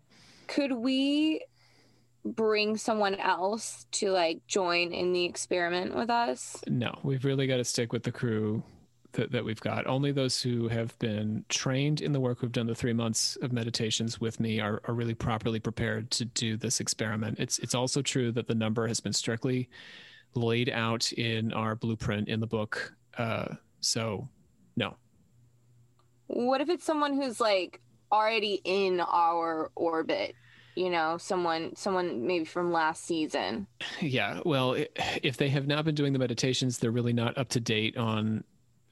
Could 0.46 0.72
we 0.72 1.44
bring 2.24 2.76
someone 2.76 3.14
else 3.14 3.86
to 3.92 4.10
like 4.10 4.46
join 4.46 4.92
in 4.92 5.12
the 5.12 5.24
experiment 5.24 5.94
with 5.94 6.10
us? 6.10 6.56
No, 6.68 6.98
we've 7.02 7.24
really 7.24 7.46
got 7.46 7.56
to 7.56 7.64
stick 7.64 7.92
with 7.92 8.02
the 8.02 8.12
crew 8.12 8.62
that, 9.12 9.32
that 9.32 9.44
we've 9.44 9.60
got. 9.60 9.86
Only 9.86 10.12
those 10.12 10.42
who 10.42 10.68
have 10.68 10.98
been 10.98 11.44
trained 11.48 12.00
in 12.00 12.12
the 12.12 12.20
work 12.20 12.40
who've 12.40 12.52
done 12.52 12.66
the 12.66 12.74
three 12.74 12.92
months 12.92 13.36
of 13.42 13.52
meditations 13.52 14.20
with 14.20 14.40
me 14.40 14.60
are, 14.60 14.80
are 14.84 14.94
really 14.94 15.14
properly 15.14 15.60
prepared 15.60 16.10
to 16.12 16.24
do 16.24 16.56
this 16.56 16.80
experiment. 16.80 17.38
It's 17.38 17.58
it's 17.58 17.74
also 17.74 18.02
true 18.02 18.32
that 18.32 18.46
the 18.46 18.54
number 18.54 18.86
has 18.86 19.00
been 19.00 19.12
strictly 19.12 19.68
laid 20.34 20.70
out 20.70 21.12
in 21.12 21.52
our 21.52 21.74
blueprint 21.74 22.28
in 22.28 22.40
the 22.40 22.46
book. 22.46 22.94
Uh, 23.18 23.54
so 23.80 24.28
no. 24.76 24.96
What 26.26 26.60
if 26.60 26.68
it's 26.68 26.84
someone 26.84 27.14
who's 27.14 27.40
like 27.40 27.80
already 28.12 28.60
in 28.64 29.00
our 29.00 29.70
orbit? 29.74 30.34
You 30.76 30.88
know, 30.88 31.18
someone 31.18 31.74
someone 31.74 32.26
maybe 32.26 32.44
from 32.44 32.72
last 32.72 33.04
season. 33.04 33.66
Yeah, 34.00 34.40
well, 34.46 34.76
if 35.22 35.36
they 35.36 35.50
have 35.50 35.66
not 35.66 35.84
been 35.84 35.94
doing 35.94 36.14
the 36.14 36.18
meditations, 36.18 36.78
they're 36.78 36.90
really 36.90 37.12
not 37.12 37.36
up 37.36 37.50
to 37.50 37.60
date 37.60 37.98
on 37.98 38.44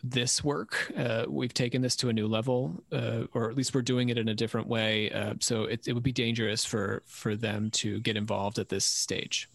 this 0.02 0.44
work. 0.44 0.92
Uh, 0.96 1.24
we've 1.28 1.54
taken 1.54 1.82
this 1.82 1.96
to 1.96 2.08
a 2.08 2.12
new 2.12 2.26
level, 2.26 2.82
uh, 2.92 3.24
or 3.34 3.50
at 3.50 3.56
least 3.56 3.74
we're 3.74 3.82
doing 3.82 4.08
it 4.08 4.18
in 4.18 4.28
a 4.28 4.34
different 4.34 4.68
way. 4.68 5.10
Uh, 5.10 5.34
so 5.40 5.64
it, 5.64 5.86
it 5.86 5.92
would 5.92 6.02
be 6.02 6.12
dangerous 6.12 6.64
for 6.64 7.02
for 7.06 7.34
them 7.34 7.70
to 7.70 8.00
get 8.00 8.16
involved 8.16 8.58
at 8.58 8.68
this 8.68 8.84
stage. 8.84 9.48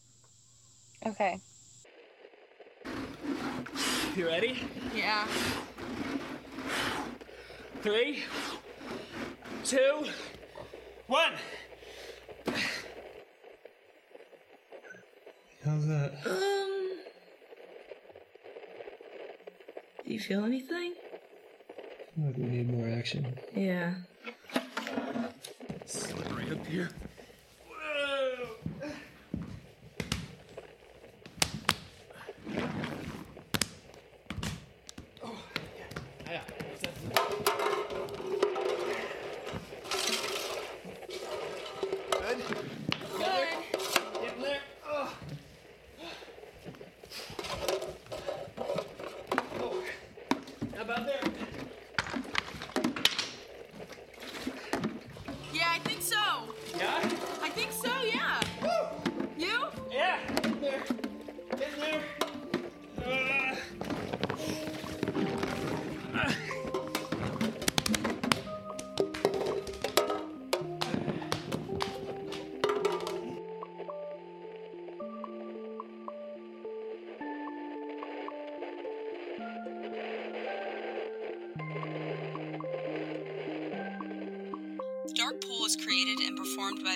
Okay. 1.06 1.40
You 4.16 4.28
ready? 4.28 4.62
Yeah. 4.96 5.26
Three, 7.82 8.24
two, 9.66 10.06
one. 11.08 11.34
How's 15.66 15.88
that? 15.88 16.14
Um. 16.26 16.83
Do 20.14 20.18
you 20.18 20.24
feel 20.24 20.46
anything? 20.46 20.94
I 21.72 22.16
feel 22.16 22.26
like 22.28 22.38
we 22.38 22.44
need 22.44 22.72
more 22.72 22.88
action. 22.88 23.36
Yeah. 23.56 23.96
Slippery 25.88 26.52
up 26.52 26.68
here. 26.68 26.92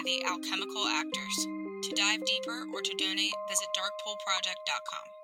The 0.07 0.23
Alchemical 0.25 0.87
Actors. 0.87 1.47
To 1.83 1.91
dive 1.93 2.23
deeper 2.23 2.63
or 2.73 2.81
to 2.81 2.95
donate, 2.97 3.35
visit 3.49 3.67
darkpoolproject.com. 3.75 5.16